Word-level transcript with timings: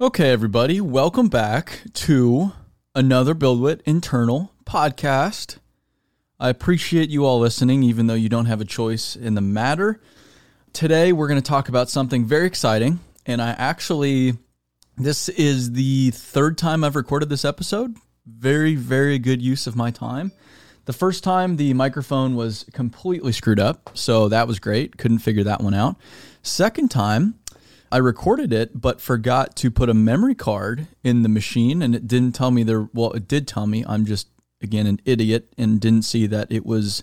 Okay, 0.00 0.30
everybody, 0.32 0.80
welcome 0.80 1.28
back 1.28 1.82
to 1.92 2.50
another 2.96 3.32
BuildWitt 3.32 3.80
internal 3.86 4.52
podcast. 4.64 5.58
I 6.40 6.48
appreciate 6.48 7.10
you 7.10 7.24
all 7.24 7.38
listening, 7.38 7.84
even 7.84 8.08
though 8.08 8.14
you 8.14 8.28
don't 8.28 8.46
have 8.46 8.60
a 8.60 8.64
choice 8.64 9.14
in 9.14 9.36
the 9.36 9.40
matter. 9.40 10.00
Today, 10.72 11.12
we're 11.12 11.28
going 11.28 11.40
to 11.40 11.48
talk 11.48 11.68
about 11.68 11.90
something 11.90 12.24
very 12.24 12.44
exciting, 12.44 12.98
and 13.24 13.40
I 13.40 13.50
actually, 13.50 14.32
this 14.96 15.28
is 15.28 15.74
the 15.74 16.10
third 16.10 16.58
time 16.58 16.82
I've 16.82 16.96
recorded 16.96 17.28
this 17.28 17.44
episode. 17.44 17.94
Very, 18.26 18.74
very 18.74 19.20
good 19.20 19.40
use 19.40 19.68
of 19.68 19.76
my 19.76 19.92
time. 19.92 20.32
The 20.86 20.92
first 20.92 21.22
time, 21.22 21.54
the 21.54 21.72
microphone 21.72 22.34
was 22.34 22.66
completely 22.72 23.30
screwed 23.30 23.60
up, 23.60 23.90
so 23.94 24.28
that 24.28 24.48
was 24.48 24.58
great. 24.58 24.98
Couldn't 24.98 25.20
figure 25.20 25.44
that 25.44 25.62
one 25.62 25.72
out. 25.72 25.94
Second 26.42 26.90
time, 26.90 27.38
I 27.92 27.98
recorded 27.98 28.52
it, 28.52 28.80
but 28.80 29.00
forgot 29.00 29.54
to 29.56 29.70
put 29.70 29.88
a 29.88 29.94
memory 29.94 30.34
card 30.34 30.88
in 31.02 31.22
the 31.22 31.28
machine, 31.28 31.82
and 31.82 31.94
it 31.94 32.08
didn't 32.08 32.34
tell 32.34 32.50
me 32.50 32.62
there. 32.62 32.88
Well, 32.92 33.12
it 33.12 33.28
did 33.28 33.46
tell 33.46 33.66
me. 33.66 33.84
I'm 33.86 34.04
just 34.04 34.28
again 34.62 34.86
an 34.86 35.00
idiot 35.04 35.52
and 35.58 35.80
didn't 35.80 36.02
see 36.02 36.26
that 36.26 36.50
it 36.50 36.66
was 36.66 37.02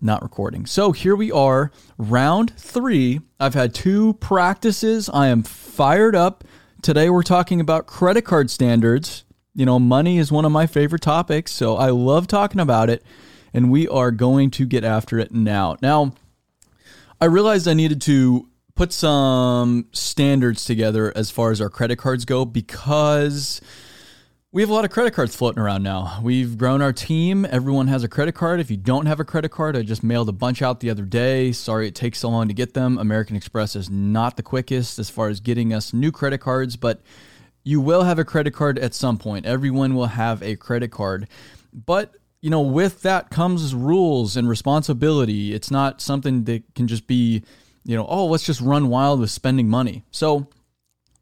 not 0.00 0.22
recording. 0.22 0.66
So 0.66 0.92
here 0.92 1.14
we 1.14 1.30
are, 1.30 1.70
round 1.96 2.56
three. 2.56 3.20
I've 3.38 3.54
had 3.54 3.74
two 3.74 4.14
practices. 4.14 5.08
I 5.12 5.28
am 5.28 5.42
fired 5.42 6.16
up. 6.16 6.44
Today 6.82 7.08
we're 7.08 7.22
talking 7.22 7.60
about 7.60 7.86
credit 7.86 8.22
card 8.22 8.50
standards. 8.50 9.24
You 9.54 9.66
know, 9.66 9.78
money 9.78 10.18
is 10.18 10.32
one 10.32 10.44
of 10.44 10.52
my 10.52 10.66
favorite 10.66 11.02
topics, 11.02 11.52
so 11.52 11.76
I 11.76 11.90
love 11.90 12.26
talking 12.26 12.60
about 12.60 12.90
it, 12.90 13.04
and 13.52 13.70
we 13.70 13.86
are 13.86 14.10
going 14.10 14.50
to 14.52 14.66
get 14.66 14.82
after 14.82 15.18
it 15.18 15.32
now. 15.32 15.76
Now, 15.82 16.14
I 17.20 17.26
realized 17.26 17.68
I 17.68 17.74
needed 17.74 18.00
to 18.02 18.48
put 18.74 18.92
some 18.92 19.86
standards 19.92 20.64
together 20.64 21.12
as 21.16 21.30
far 21.30 21.50
as 21.50 21.60
our 21.60 21.70
credit 21.70 21.96
cards 21.96 22.24
go 22.24 22.44
because 22.44 23.60
we 24.50 24.60
have 24.60 24.68
a 24.68 24.74
lot 24.74 24.84
of 24.84 24.90
credit 24.90 25.14
cards 25.14 25.34
floating 25.34 25.62
around 25.62 25.82
now. 25.82 26.20
We've 26.22 26.58
grown 26.58 26.82
our 26.82 26.92
team. 26.92 27.46
Everyone 27.46 27.88
has 27.88 28.04
a 28.04 28.08
credit 28.08 28.32
card. 28.32 28.60
If 28.60 28.70
you 28.70 28.76
don't 28.76 29.06
have 29.06 29.18
a 29.18 29.24
credit 29.24 29.50
card, 29.50 29.76
I 29.76 29.82
just 29.82 30.02
mailed 30.02 30.28
a 30.28 30.32
bunch 30.32 30.60
out 30.60 30.80
the 30.80 30.90
other 30.90 31.04
day. 31.04 31.52
Sorry 31.52 31.88
it 31.88 31.94
takes 31.94 32.18
so 32.18 32.28
long 32.28 32.48
to 32.48 32.54
get 32.54 32.74
them. 32.74 32.98
American 32.98 33.34
Express 33.34 33.74
is 33.74 33.88
not 33.88 34.36
the 34.36 34.42
quickest 34.42 34.98
as 34.98 35.08
far 35.08 35.28
as 35.28 35.40
getting 35.40 35.72
us 35.72 35.94
new 35.94 36.12
credit 36.12 36.38
cards, 36.38 36.76
but 36.76 37.00
you 37.64 37.80
will 37.80 38.02
have 38.02 38.18
a 38.18 38.24
credit 38.24 38.52
card 38.52 38.78
at 38.78 38.92
some 38.92 39.16
point. 39.16 39.46
Everyone 39.46 39.94
will 39.94 40.06
have 40.06 40.42
a 40.42 40.56
credit 40.56 40.90
card. 40.90 41.28
But, 41.72 42.14
you 42.42 42.50
know, 42.50 42.60
with 42.60 43.00
that 43.02 43.30
comes 43.30 43.74
rules 43.74 44.36
and 44.36 44.48
responsibility. 44.48 45.54
It's 45.54 45.70
not 45.70 46.02
something 46.02 46.44
that 46.44 46.62
can 46.74 46.88
just 46.88 47.06
be, 47.06 47.42
you 47.84 47.96
know, 47.96 48.06
oh, 48.08 48.26
let's 48.26 48.44
just 48.44 48.60
run 48.60 48.88
wild 48.88 49.20
with 49.20 49.30
spending 49.30 49.68
money. 49.68 50.04
So, 50.10 50.48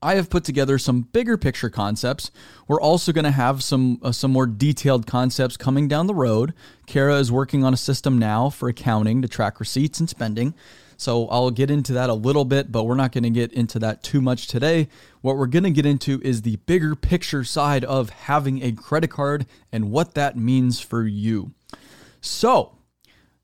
I 0.02 0.14
have 0.14 0.30
put 0.30 0.44
together 0.44 0.78
some 0.78 1.02
bigger 1.02 1.36
picture 1.36 1.68
concepts. 1.68 2.30
We're 2.66 2.80
also 2.80 3.12
going 3.12 3.26
to 3.26 3.30
have 3.30 3.62
some 3.62 3.98
uh, 4.02 4.12
some 4.12 4.30
more 4.30 4.46
detailed 4.46 5.06
concepts 5.06 5.58
coming 5.58 5.88
down 5.88 6.06
the 6.06 6.14
road. 6.14 6.54
Kara 6.86 7.16
is 7.16 7.30
working 7.30 7.64
on 7.64 7.74
a 7.74 7.76
system 7.76 8.18
now 8.18 8.48
for 8.48 8.68
accounting 8.68 9.20
to 9.20 9.28
track 9.28 9.60
receipts 9.60 10.00
and 10.00 10.08
spending. 10.08 10.54
So 10.96 11.28
I'll 11.28 11.50
get 11.50 11.70
into 11.70 11.94
that 11.94 12.10
a 12.10 12.14
little 12.14 12.44
bit, 12.44 12.70
but 12.70 12.84
we're 12.84 12.94
not 12.94 13.12
going 13.12 13.24
to 13.24 13.30
get 13.30 13.52
into 13.54 13.78
that 13.78 14.02
too 14.02 14.20
much 14.20 14.48
today. 14.48 14.88
What 15.22 15.38
we're 15.38 15.46
going 15.46 15.64
to 15.64 15.70
get 15.70 15.86
into 15.86 16.20
is 16.22 16.42
the 16.42 16.56
bigger 16.56 16.94
picture 16.94 17.42
side 17.42 17.84
of 17.86 18.10
having 18.10 18.62
a 18.62 18.72
credit 18.72 19.08
card 19.08 19.46
and 19.72 19.90
what 19.90 20.14
that 20.14 20.36
means 20.36 20.78
for 20.78 21.06
you. 21.06 21.52
So, 22.20 22.76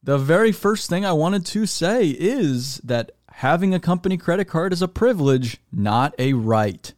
the 0.06 0.18
very 0.18 0.52
first 0.52 0.88
thing 0.88 1.04
I 1.04 1.12
wanted 1.12 1.44
to 1.46 1.66
say 1.66 2.08
is 2.10 2.78
that 2.84 3.10
having 3.28 3.74
a 3.74 3.80
company 3.80 4.16
credit 4.16 4.44
card 4.44 4.72
is 4.72 4.80
a 4.80 4.86
privilege, 4.86 5.58
not 5.72 6.14
a 6.16 6.32
right. 6.32 6.94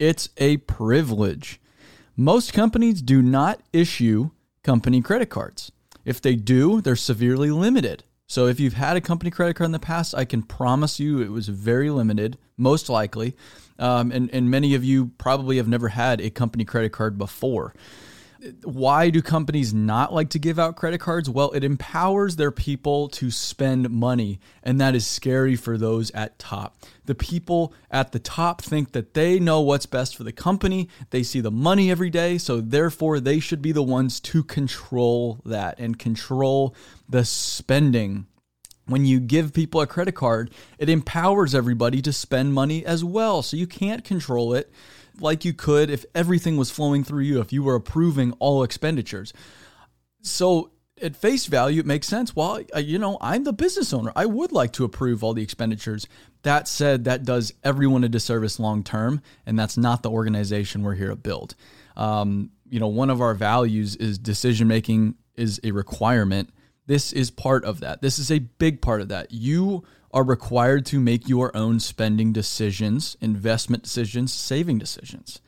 It's 0.00 0.28
a 0.36 0.56
privilege. 0.56 1.60
Most 2.16 2.52
companies 2.52 3.00
do 3.00 3.22
not 3.22 3.60
issue 3.72 4.30
company 4.64 5.00
credit 5.00 5.30
cards. 5.30 5.70
If 6.04 6.20
they 6.20 6.34
do, 6.34 6.80
they're 6.80 6.96
severely 6.96 7.52
limited. 7.52 8.02
So 8.26 8.48
if 8.48 8.58
you've 8.58 8.74
had 8.74 8.96
a 8.96 9.00
company 9.00 9.30
credit 9.30 9.54
card 9.54 9.66
in 9.66 9.72
the 9.72 9.78
past, 9.78 10.12
I 10.12 10.24
can 10.24 10.42
promise 10.42 10.98
you 10.98 11.20
it 11.20 11.30
was 11.30 11.46
very 11.46 11.90
limited, 11.90 12.38
most 12.56 12.88
likely. 12.88 13.36
Um, 13.78 14.10
and, 14.10 14.28
and 14.34 14.50
many 14.50 14.74
of 14.74 14.82
you 14.82 15.12
probably 15.18 15.58
have 15.58 15.68
never 15.68 15.90
had 15.90 16.20
a 16.20 16.30
company 16.30 16.64
credit 16.64 16.90
card 16.90 17.18
before. 17.18 17.72
Why 18.64 19.10
do 19.10 19.22
companies 19.22 19.72
not 19.72 20.12
like 20.12 20.30
to 20.30 20.38
give 20.38 20.58
out 20.58 20.76
credit 20.76 20.98
cards? 20.98 21.28
Well, 21.28 21.50
it 21.52 21.64
empowers 21.64 22.36
their 22.36 22.50
people 22.50 23.08
to 23.10 23.30
spend 23.30 23.90
money, 23.90 24.40
and 24.62 24.80
that 24.80 24.94
is 24.94 25.06
scary 25.06 25.56
for 25.56 25.78
those 25.78 26.10
at 26.10 26.38
top. 26.38 26.76
The 27.06 27.14
people 27.14 27.72
at 27.90 28.12
the 28.12 28.18
top 28.18 28.62
think 28.62 28.92
that 28.92 29.14
they 29.14 29.38
know 29.38 29.60
what's 29.60 29.86
best 29.86 30.16
for 30.16 30.24
the 30.24 30.32
company. 30.32 30.88
They 31.10 31.22
see 31.22 31.40
the 31.40 31.50
money 31.50 31.90
every 31.90 32.10
day, 32.10 32.38
so 32.38 32.60
therefore 32.60 33.20
they 33.20 33.40
should 33.40 33.62
be 33.62 33.72
the 33.72 33.82
ones 33.82 34.20
to 34.20 34.44
control 34.44 35.40
that 35.44 35.78
and 35.78 35.98
control 35.98 36.74
the 37.08 37.24
spending 37.24 38.26
when 38.86 39.04
you 39.04 39.18
give 39.20 39.52
people 39.52 39.80
a 39.80 39.86
credit 39.86 40.14
card, 40.14 40.50
it 40.78 40.88
empowers 40.88 41.54
everybody 41.54 42.00
to 42.02 42.12
spend 42.12 42.54
money 42.54 42.86
as 42.86 43.04
well. 43.04 43.42
So 43.42 43.56
you 43.56 43.66
can't 43.66 44.04
control 44.04 44.54
it 44.54 44.70
like 45.20 45.44
you 45.44 45.52
could 45.52 45.90
if 45.90 46.04
everything 46.14 46.56
was 46.56 46.70
flowing 46.70 47.04
through 47.04 47.22
you, 47.22 47.40
if 47.40 47.52
you 47.52 47.62
were 47.62 47.74
approving 47.74 48.32
all 48.38 48.62
expenditures. 48.62 49.32
So 50.22 50.70
at 51.00 51.16
face 51.16 51.46
value, 51.46 51.80
it 51.80 51.86
makes 51.86 52.06
sense. 52.06 52.34
Well, 52.34 52.62
you 52.76 52.98
know, 52.98 53.18
I'm 53.20 53.44
the 53.44 53.52
business 53.52 53.92
owner. 53.92 54.12
I 54.16 54.26
would 54.26 54.52
like 54.52 54.72
to 54.74 54.84
approve 54.84 55.22
all 55.22 55.34
the 55.34 55.42
expenditures. 55.42 56.06
That 56.42 56.68
said, 56.68 57.04
that 57.04 57.24
does 57.24 57.52
everyone 57.64 58.04
a 58.04 58.08
disservice 58.08 58.58
long 58.58 58.82
term, 58.82 59.20
and 59.44 59.58
that's 59.58 59.76
not 59.76 60.02
the 60.02 60.10
organization 60.10 60.82
we're 60.82 60.94
here 60.94 61.10
to 61.10 61.16
build. 61.16 61.54
Um, 61.96 62.50
you 62.68 62.80
know, 62.80 62.88
one 62.88 63.10
of 63.10 63.20
our 63.20 63.34
values 63.34 63.96
is 63.96 64.18
decision 64.18 64.68
making 64.68 65.16
is 65.36 65.60
a 65.64 65.70
requirement 65.70 66.50
this 66.86 67.12
is 67.12 67.30
part 67.30 67.64
of 67.64 67.80
that. 67.80 68.00
This 68.00 68.18
is 68.18 68.30
a 68.30 68.38
big 68.38 68.80
part 68.80 69.00
of 69.00 69.08
that. 69.08 69.32
You 69.32 69.84
are 70.16 70.24
required 70.24 70.86
to 70.86 70.98
make 70.98 71.28
your 71.28 71.54
own 71.54 71.78
spending 71.78 72.32
decisions, 72.32 73.18
investment 73.20 73.82
decisions, 73.82 74.32
saving 74.32 74.78
decisions. 74.78 75.42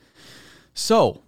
So, 0.75 1.23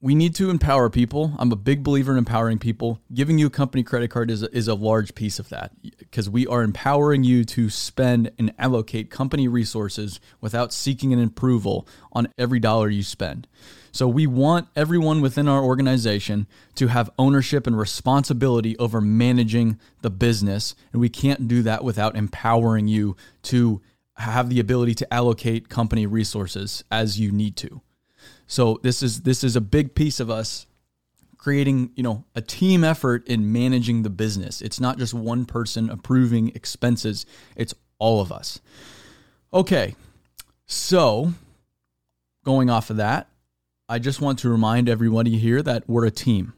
we 0.00 0.14
need 0.14 0.34
to 0.36 0.48
empower 0.48 0.88
people. 0.88 1.34
I'm 1.38 1.52
a 1.52 1.56
big 1.56 1.82
believer 1.82 2.12
in 2.12 2.18
empowering 2.18 2.58
people. 2.58 2.98
Giving 3.12 3.36
you 3.36 3.48
a 3.48 3.50
company 3.50 3.82
credit 3.82 4.08
card 4.08 4.30
is 4.30 4.42
a, 4.42 4.56
is 4.56 4.68
a 4.68 4.74
large 4.74 5.14
piece 5.14 5.38
of 5.38 5.50
that 5.50 5.72
because 5.98 6.30
we 6.30 6.46
are 6.46 6.62
empowering 6.62 7.24
you 7.24 7.44
to 7.44 7.68
spend 7.68 8.30
and 8.38 8.54
allocate 8.58 9.10
company 9.10 9.46
resources 9.46 10.18
without 10.40 10.72
seeking 10.72 11.12
an 11.12 11.22
approval 11.22 11.86
on 12.10 12.28
every 12.38 12.58
dollar 12.58 12.88
you 12.88 13.02
spend. 13.02 13.46
So 13.94 14.08
we 14.08 14.26
want 14.26 14.66
everyone 14.74 15.20
within 15.20 15.46
our 15.46 15.62
organization 15.62 16.48
to 16.74 16.88
have 16.88 17.12
ownership 17.16 17.64
and 17.64 17.78
responsibility 17.78 18.76
over 18.78 19.00
managing 19.00 19.78
the 20.02 20.10
business. 20.10 20.74
And 20.92 21.00
we 21.00 21.08
can't 21.08 21.46
do 21.46 21.62
that 21.62 21.84
without 21.84 22.16
empowering 22.16 22.88
you 22.88 23.16
to 23.44 23.80
have 24.16 24.48
the 24.48 24.58
ability 24.58 24.96
to 24.96 25.14
allocate 25.14 25.68
company 25.68 26.08
resources 26.08 26.82
as 26.90 27.20
you 27.20 27.30
need 27.30 27.54
to. 27.58 27.82
So 28.48 28.80
this 28.82 29.00
is 29.00 29.22
this 29.22 29.44
is 29.44 29.54
a 29.54 29.60
big 29.60 29.94
piece 29.94 30.18
of 30.18 30.28
us 30.28 30.66
creating, 31.38 31.92
you 31.94 32.02
know, 32.02 32.24
a 32.34 32.40
team 32.40 32.82
effort 32.82 33.24
in 33.28 33.52
managing 33.52 34.02
the 34.02 34.10
business. 34.10 34.60
It's 34.60 34.80
not 34.80 34.98
just 34.98 35.14
one 35.14 35.44
person 35.44 35.88
approving 35.88 36.48
expenses, 36.56 37.26
it's 37.54 37.74
all 38.00 38.20
of 38.20 38.32
us. 38.32 38.60
Okay. 39.52 39.94
So, 40.66 41.34
going 42.44 42.70
off 42.70 42.90
of 42.90 42.96
that, 42.96 43.28
I 43.88 43.98
just 43.98 44.20
want 44.20 44.38
to 44.40 44.48
remind 44.48 44.88
everybody 44.88 45.36
here 45.38 45.62
that 45.62 45.84
we're 45.86 46.06
a 46.06 46.10
team. 46.10 46.54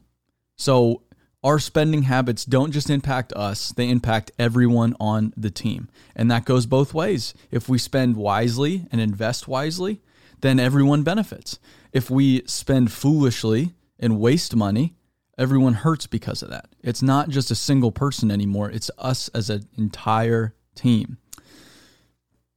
So, 0.55 1.03
our 1.43 1.59
spending 1.59 2.03
habits 2.03 2.45
don't 2.45 2.71
just 2.71 2.89
impact 2.89 3.31
us, 3.33 3.71
they 3.71 3.89
impact 3.89 4.31
everyone 4.39 4.95
on 4.99 5.33
the 5.37 5.51
team. 5.51 5.87
And 6.15 6.31
that 6.31 6.45
goes 6.45 6.65
both 6.65 6.93
ways. 6.93 7.33
If 7.51 7.69
we 7.69 7.77
spend 7.77 8.15
wisely 8.15 8.87
and 8.91 8.99
invest 8.99 9.47
wisely, 9.47 10.01
then 10.41 10.59
everyone 10.59 11.03
benefits. 11.03 11.59
If 11.93 12.09
we 12.09 12.43
spend 12.47 12.91
foolishly 12.91 13.75
and 13.99 14.19
waste 14.19 14.55
money, 14.55 14.95
everyone 15.37 15.73
hurts 15.73 16.07
because 16.07 16.41
of 16.41 16.49
that. 16.49 16.69
It's 16.81 17.01
not 17.01 17.29
just 17.29 17.51
a 17.51 17.55
single 17.55 17.91
person 17.91 18.31
anymore, 18.31 18.71
it's 18.71 18.89
us 18.97 19.27
as 19.29 19.49
an 19.49 19.67
entire 19.77 20.55
team. 20.75 21.17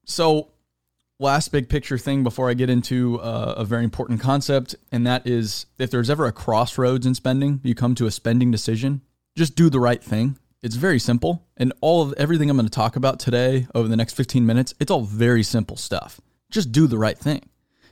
So, 0.05 0.53
last 1.21 1.53
big 1.53 1.69
picture 1.69 1.99
thing 1.99 2.25
before 2.25 2.51
I 2.51 2.55
get 2.55 2.71
into 2.71 3.21
uh, 3.21 3.55
a 3.59 3.65
very 3.65 3.85
important 3.85 4.21
concept, 4.21 4.75
and 4.91 5.07
that 5.07 5.27
is 5.27 5.67
if 5.79 5.91
there's 5.91 6.11
ever 6.11 6.27
a 6.27 6.33
crossroads 6.33 7.07
in 7.07 7.15
spending, 7.15 7.61
you 7.63 7.75
come 7.75 7.95
to 7.97 8.07
a 8.07 8.11
spending 8.11 8.51
decision, 8.51 9.03
just 9.37 9.55
do 9.55 9.71
the 9.71 9.79
right 9.79 10.03
thing. 10.03 10.39
It's 10.63 10.77
very 10.77 10.99
simple, 10.99 11.47
and 11.57 11.73
all 11.81 12.03
of 12.03 12.13
everything 12.15 12.51
I'm 12.51 12.57
going 12.57 12.67
to 12.67 12.71
talk 12.71 12.97
about 12.97 13.21
today 13.21 13.67
over 13.75 13.87
the 13.87 13.97
next 13.97 14.15
15 14.15 14.45
minutes, 14.45 14.75
it's 14.81 14.91
all 14.91 15.03
very 15.03 15.43
simple 15.43 15.77
stuff. 15.77 16.21
Just 16.51 16.73
do 16.73 16.87
the 16.87 16.99
right 16.99 17.19
thing. 17.19 17.43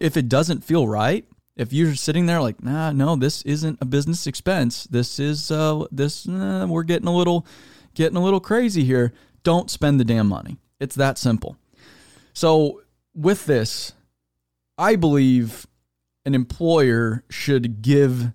If 0.00 0.16
it 0.16 0.28
doesn't 0.28 0.64
feel 0.64 0.88
right, 0.88 1.24
if 1.56 1.72
you're 1.72 1.94
sitting 1.94 2.26
there 2.26 2.40
like, 2.40 2.62
nah, 2.62 2.92
no, 2.92 3.16
this 3.16 3.42
isn't 3.42 3.78
a 3.80 3.84
business 3.84 4.26
expense. 4.26 4.84
This 4.84 5.18
is 5.18 5.50
uh, 5.50 5.86
this 5.90 6.26
we're 6.26 6.84
getting 6.84 7.08
a 7.08 7.14
little 7.14 7.46
getting 7.94 8.16
a 8.16 8.22
little 8.22 8.40
crazy 8.40 8.84
here. 8.84 9.12
Don't 9.42 9.70
spend 9.70 9.98
the 9.98 10.04
damn 10.04 10.28
money. 10.28 10.58
It's 10.78 10.94
that 10.94 11.18
simple. 11.18 11.56
So 12.32 12.82
with 13.18 13.46
this, 13.46 13.94
I 14.78 14.94
believe 14.94 15.66
an 16.24 16.34
employer 16.34 17.24
should 17.28 17.82
give 17.82 18.32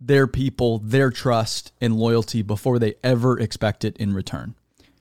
their 0.00 0.26
people 0.26 0.78
their 0.80 1.10
trust 1.10 1.72
and 1.80 1.96
loyalty 1.96 2.42
before 2.42 2.78
they 2.78 2.94
ever 3.04 3.38
expect 3.38 3.84
it 3.84 3.96
in 3.96 4.12
return. 4.12 4.56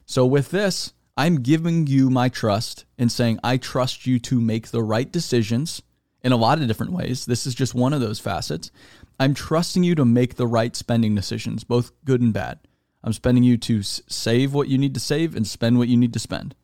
So, 0.06 0.26
with 0.26 0.52
this, 0.52 0.94
I'm 1.18 1.42
giving 1.42 1.88
you 1.88 2.10
my 2.10 2.30
trust 2.30 2.86
and 2.98 3.12
saying, 3.12 3.40
I 3.44 3.58
trust 3.58 4.06
you 4.06 4.20
to 4.20 4.40
make 4.40 4.68
the 4.68 4.84
right 4.84 5.12
decisions 5.12 5.82
in 6.22 6.32
a 6.32 6.38
lot 6.38 6.62
of 6.62 6.68
different 6.68 6.94
ways. 6.94 7.26
This 7.26 7.48
is 7.48 7.56
just 7.56 7.74
one 7.74 7.94
of 7.94 8.02
those 8.02 8.20
facets. 8.20 8.72
I'm 9.20 9.34
trusting 9.34 9.84
you 9.84 9.96
to 9.96 10.06
make 10.06 10.36
the 10.36 10.48
right 10.48 10.76
spending 10.76 11.16
decisions, 11.16 11.64
both 11.64 11.92
good 12.06 12.22
and 12.22 12.34
bad. 12.34 12.60
I'm 13.04 13.14
spending 13.14 13.44
you 13.44 13.58
to 13.58 13.82
save 13.84 14.54
what 14.54 14.70
you 14.70 14.78
need 14.78 14.94
to 14.94 15.00
save 15.00 15.36
and 15.36 15.46
spend 15.46 15.78
what 15.78 15.88
you 15.88 15.98
need 15.98 16.14
to 16.14 16.20
spend. 16.20 16.56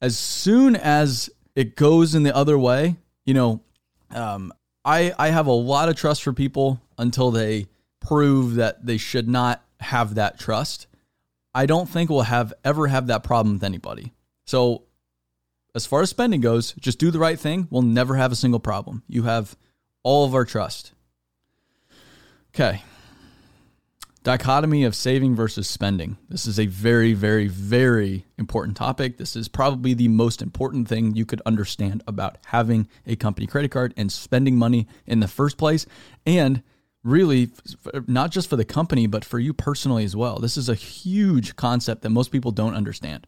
As 0.00 0.16
soon 0.16 0.76
as 0.76 1.28
it 1.58 1.74
goes 1.74 2.14
in 2.14 2.22
the 2.22 2.34
other 2.36 2.56
way, 2.56 2.94
you 3.26 3.34
know, 3.34 3.60
um, 4.12 4.52
I 4.84 5.12
I 5.18 5.30
have 5.30 5.48
a 5.48 5.52
lot 5.52 5.88
of 5.88 5.96
trust 5.96 6.22
for 6.22 6.32
people 6.32 6.80
until 6.96 7.32
they 7.32 7.66
prove 7.98 8.54
that 8.54 8.86
they 8.86 8.96
should 8.96 9.28
not 9.28 9.64
have 9.80 10.14
that 10.14 10.38
trust. 10.38 10.86
I 11.52 11.66
don't 11.66 11.88
think 11.88 12.10
we'll 12.10 12.20
have 12.20 12.54
ever 12.64 12.86
have 12.86 13.08
that 13.08 13.24
problem 13.24 13.56
with 13.56 13.64
anybody. 13.64 14.12
So 14.44 14.84
as 15.74 15.84
far 15.84 16.00
as 16.02 16.10
spending 16.10 16.40
goes, 16.40 16.74
just 16.74 17.00
do 17.00 17.10
the 17.10 17.18
right 17.18 17.40
thing. 17.40 17.66
We'll 17.70 17.82
never 17.82 18.14
have 18.14 18.30
a 18.30 18.36
single 18.36 18.60
problem. 18.60 19.02
You 19.08 19.24
have 19.24 19.56
all 20.04 20.24
of 20.24 20.36
our 20.36 20.44
trust. 20.44 20.92
Okay. 22.54 22.84
Dichotomy 24.24 24.84
of 24.84 24.94
saving 24.94 25.34
versus 25.34 25.68
spending. 25.68 26.18
This 26.28 26.46
is 26.46 26.58
a 26.58 26.66
very, 26.66 27.14
very, 27.14 27.46
very 27.46 28.26
important 28.36 28.76
topic. 28.76 29.16
This 29.16 29.36
is 29.36 29.48
probably 29.48 29.94
the 29.94 30.08
most 30.08 30.42
important 30.42 30.88
thing 30.88 31.14
you 31.14 31.24
could 31.24 31.40
understand 31.46 32.02
about 32.06 32.36
having 32.46 32.88
a 33.06 33.16
company 33.16 33.46
credit 33.46 33.70
card 33.70 33.94
and 33.96 34.10
spending 34.10 34.56
money 34.56 34.86
in 35.06 35.20
the 35.20 35.28
first 35.28 35.56
place. 35.56 35.86
And 36.26 36.62
really, 37.04 37.50
not 38.06 38.30
just 38.30 38.50
for 38.50 38.56
the 38.56 38.64
company, 38.64 39.06
but 39.06 39.24
for 39.24 39.38
you 39.38 39.54
personally 39.54 40.04
as 40.04 40.16
well. 40.16 40.38
This 40.38 40.56
is 40.56 40.68
a 40.68 40.74
huge 40.74 41.56
concept 41.56 42.02
that 42.02 42.10
most 42.10 42.30
people 42.30 42.50
don't 42.50 42.74
understand. 42.74 43.26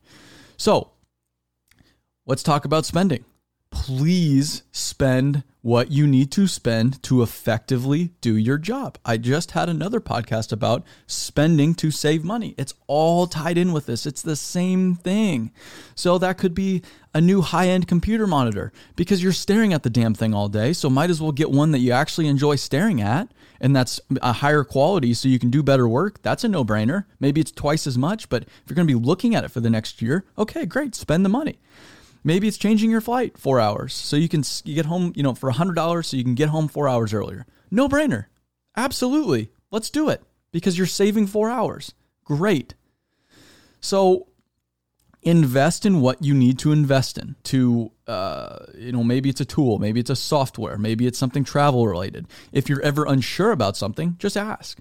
So, 0.57 0.91
let's 2.27 2.43
talk 2.43 2.65
about 2.65 2.85
spending 2.85 3.25
please 3.81 4.63
spend 4.73 5.43
what 5.63 5.91
you 5.91 6.07
need 6.07 6.31
to 6.31 6.47
spend 6.47 7.03
to 7.03 7.23
effectively 7.23 8.13
do 8.21 8.37
your 8.37 8.59
job. 8.59 8.99
I 9.07 9.17
just 9.17 9.53
had 9.53 9.71
another 9.71 10.01
podcast 10.03 10.53
about 10.53 10.85
spending 11.07 11.75
to 11.77 11.91
save 11.91 12.23
money. 12.23 12.55
It's 12.59 12.75
all 12.89 13.27
tied 13.27 13.57
in 13.57 13.73
with 13.73 13.87
this. 13.87 14.05
It's 14.05 14.21
the 14.21 14.37
same 14.37 14.97
thing. 14.97 15.51
So 15.95 16.19
that 16.19 16.37
could 16.37 16.55
be 16.55 16.83
a 17.15 17.23
new 17.23 17.41
high-end 17.41 17.89
computer 17.89 18.27
monitor 18.27 18.71
because 18.97 19.23
you're 19.23 19.33
staring 19.33 19.73
at 19.73 19.83
the 19.83 19.89
damn 19.89 20.13
thing 20.13 20.35
all 20.35 20.51
day, 20.51 20.75
so 20.75 20.91
might 20.91 21.09
as 21.09 21.23
well 21.23 21.33
get 21.33 21.51
one 21.51 21.71
that 21.71 21.79
you 21.79 21.91
actually 21.91 22.27
enjoy 22.27 22.57
staring 22.57 23.01
at 23.01 23.33
and 23.63 23.75
that's 23.75 23.99
a 24.21 24.35
higher 24.35 24.63
quality 24.63 25.15
so 25.15 25.27
you 25.27 25.39
can 25.39 25.51
do 25.51 25.63
better 25.63 25.89
work. 25.89 26.21
That's 26.21 26.45
a 26.45 26.49
no-brainer. 26.49 27.07
Maybe 27.19 27.41
it's 27.41 27.51
twice 27.51 27.87
as 27.87 27.97
much, 27.97 28.29
but 28.29 28.43
if 28.43 28.51
you're 28.69 28.77
going 28.77 28.87
to 28.87 28.95
be 28.95 29.07
looking 29.07 29.35
at 29.35 29.45
it 29.45 29.51
for 29.51 29.61
the 29.61 29.71
next 29.71 30.03
year, 30.03 30.27
okay, 30.37 30.67
great, 30.67 30.95
spend 30.95 31.25
the 31.25 31.31
money. 31.31 31.59
Maybe 32.23 32.49
it's 32.49 32.59
changing 32.59 32.91
your 32.91 33.01
flight 33.01 33.39
four 33.39 33.61
hours 33.61 33.95
so 33.95 34.17
you 34.17 34.29
can 34.29 34.43
you 34.65 34.75
get 34.75 34.87
home, 34.87 35.13
you 35.17 35.23
know, 35.23 35.35
for 35.35 35.51
$100 35.51 36.05
so 36.05 36.17
you 36.17 36.25
can 36.25 36.35
get 36.35 36.51
home 36.51 36.69
four 36.69 36.89
hours 36.89 37.15
earlier. 37.15 37.47
No 37.71 37.89
brainer. 37.89 38.27
Absolutely. 38.77 39.51
Let's 39.71 39.91
do 39.91 40.09
it 40.09 40.23
because 40.53 40.77
you're 40.77 40.87
saving 40.87 41.27
four 41.27 41.51
hours. 41.51 41.95
Great. 42.25 42.75
So 43.81 44.29
invest 45.23 45.85
in 45.85 46.01
what 46.01 46.23
you 46.23 46.33
need 46.33 46.59
to 46.59 46.73
invest 46.73 47.19
in 47.19 47.37
to 47.45 47.93
uh, 48.07 48.67
you 48.75 48.93
know 48.93 49.05
maybe 49.05 49.29
it's 49.29 49.41
a 49.41 49.45
tool 49.45 49.79
maybe 49.79 50.01
it's 50.01 50.09
a 50.09 50.17
software 50.17 50.79
maybe 50.79 51.07
it's 51.07 51.19
something 51.19 51.45
travel 51.45 51.87
related 51.87 52.27
if 52.53 52.69
you're 52.69 52.81
ever 52.81 53.05
unsure 53.05 53.53
about 53.53 53.77
something 53.77 54.17
just 54.19 54.37
ask 54.37 54.79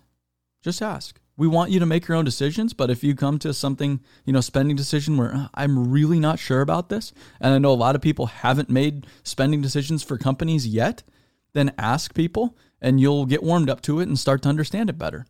just 0.64 0.82
ask 0.82 1.20
we 1.40 1.48
want 1.48 1.72
you 1.72 1.80
to 1.80 1.86
make 1.86 2.06
your 2.06 2.18
own 2.18 2.26
decisions, 2.26 2.74
but 2.74 2.90
if 2.90 3.02
you 3.02 3.16
come 3.16 3.40
to 3.40 3.54
something, 3.54 4.02
you 4.26 4.34
know, 4.34 4.42
spending 4.42 4.76
decision 4.76 5.16
where 5.16 5.34
uh, 5.34 5.48
I'm 5.54 5.90
really 5.90 6.20
not 6.20 6.38
sure 6.38 6.60
about 6.60 6.90
this, 6.90 7.14
and 7.40 7.54
I 7.54 7.58
know 7.60 7.72
a 7.72 7.76
lot 7.76 7.96
of 7.96 8.02
people 8.02 8.26
haven't 8.26 8.70
made 8.70 9.08
spending 9.24 9.62
decisions 9.62 10.04
for 10.04 10.18
companies 10.18 10.68
yet, 10.68 11.02
then 11.54 11.72
ask 11.78 12.14
people 12.14 12.58
and 12.82 13.00
you'll 13.00 13.26
get 13.26 13.42
warmed 13.42 13.70
up 13.70 13.80
to 13.84 14.02
it 14.02 14.10
and 14.10 14.20
start 14.20 14.42
to 14.42 14.50
understand 14.50 14.90
it 14.90 14.98
better. 14.98 15.26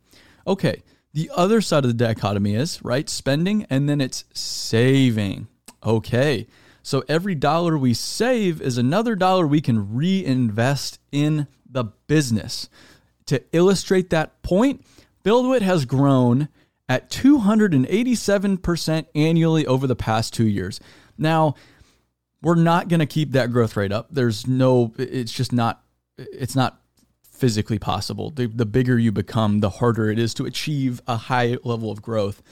Okay, 0.48 0.82
the 1.12 1.30
other 1.32 1.60
side 1.60 1.84
of 1.84 1.96
the 1.96 2.04
dichotomy 2.04 2.56
is, 2.56 2.84
right, 2.84 3.08
spending 3.08 3.64
and 3.70 3.88
then 3.88 4.00
it's 4.00 4.24
saving. 4.34 5.46
Okay. 5.86 6.48
So 6.82 7.04
every 7.08 7.36
dollar 7.36 7.78
we 7.78 7.94
save 7.94 8.60
is 8.60 8.78
another 8.78 9.14
dollar 9.14 9.46
we 9.46 9.60
can 9.60 9.94
reinvest 9.94 10.98
in 11.12 11.46
the 11.64 11.84
business. 12.08 12.68
To 13.26 13.40
illustrate 13.52 14.10
that 14.10 14.42
point, 14.42 14.84
BuildWitt 15.24 15.62
has 15.62 15.84
grown 15.84 16.48
at 16.88 17.10
287% 17.10 19.06
annually 19.14 19.66
over 19.66 19.86
the 19.86 19.96
past 19.96 20.34
two 20.34 20.46
years. 20.46 20.80
Now, 21.16 21.54
we're 22.42 22.54
not 22.56 22.88
going 22.88 23.00
to 23.00 23.06
keep 23.06 23.32
that 23.32 23.52
growth 23.52 23.76
rate 23.76 23.92
up. 23.92 24.08
There's 24.10 24.46
no, 24.46 24.92
it's 24.98 25.32
just 25.32 25.52
not, 25.52 25.82
it's 26.16 26.56
not 26.56 26.80
physically 27.22 27.78
possible. 27.78 28.30
The, 28.30 28.46
the 28.46 28.66
bigger 28.66 28.98
you 28.98 29.12
become, 29.12 29.60
the 29.60 29.70
harder 29.70 30.10
it 30.10 30.18
is 30.18 30.34
to 30.34 30.46
achieve 30.46 31.00
a 31.06 31.16
high 31.16 31.58
level 31.64 31.90
of 31.90 32.02
growth. 32.02 32.42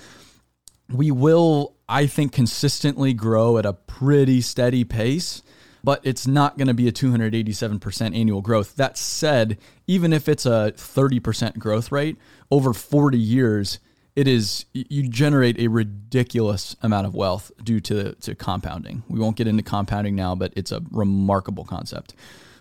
We 0.88 1.10
will, 1.10 1.76
I 1.88 2.06
think, 2.06 2.32
consistently 2.32 3.12
grow 3.12 3.58
at 3.58 3.66
a 3.66 3.72
pretty 3.72 4.40
steady 4.40 4.84
pace 4.84 5.42
but 5.82 6.00
it's 6.04 6.26
not 6.26 6.58
going 6.58 6.68
to 6.68 6.74
be 6.74 6.88
a 6.88 6.92
287% 6.92 8.16
annual 8.16 8.42
growth. 8.42 8.76
That 8.76 8.98
said, 8.98 9.58
even 9.86 10.12
if 10.12 10.28
it's 10.28 10.46
a 10.46 10.72
30% 10.76 11.58
growth 11.58 11.92
rate 11.92 12.16
over 12.50 12.72
40 12.72 13.18
years, 13.18 13.78
it 14.16 14.26
is 14.26 14.64
you 14.72 15.08
generate 15.08 15.60
a 15.60 15.68
ridiculous 15.68 16.74
amount 16.82 17.06
of 17.06 17.14
wealth 17.14 17.52
due 17.62 17.78
to 17.78 18.14
to 18.14 18.34
compounding. 18.34 19.04
We 19.08 19.20
won't 19.20 19.36
get 19.36 19.46
into 19.46 19.62
compounding 19.62 20.16
now, 20.16 20.34
but 20.34 20.52
it's 20.56 20.72
a 20.72 20.82
remarkable 20.90 21.64
concept. 21.64 22.14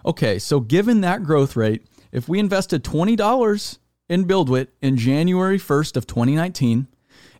Okay, 0.05 0.37
so 0.37 0.59
given 0.59 1.01
that 1.01 1.23
growth 1.23 1.55
rate, 1.55 1.83
if 2.11 2.29
we 2.29 2.37
invested 2.37 2.83
$20 2.83 3.79
in 4.07 4.25
BuildWitt 4.25 4.67
in 4.81 4.97
January 4.97 5.57
1st 5.57 5.97
of 5.97 6.05
2019, 6.05 6.87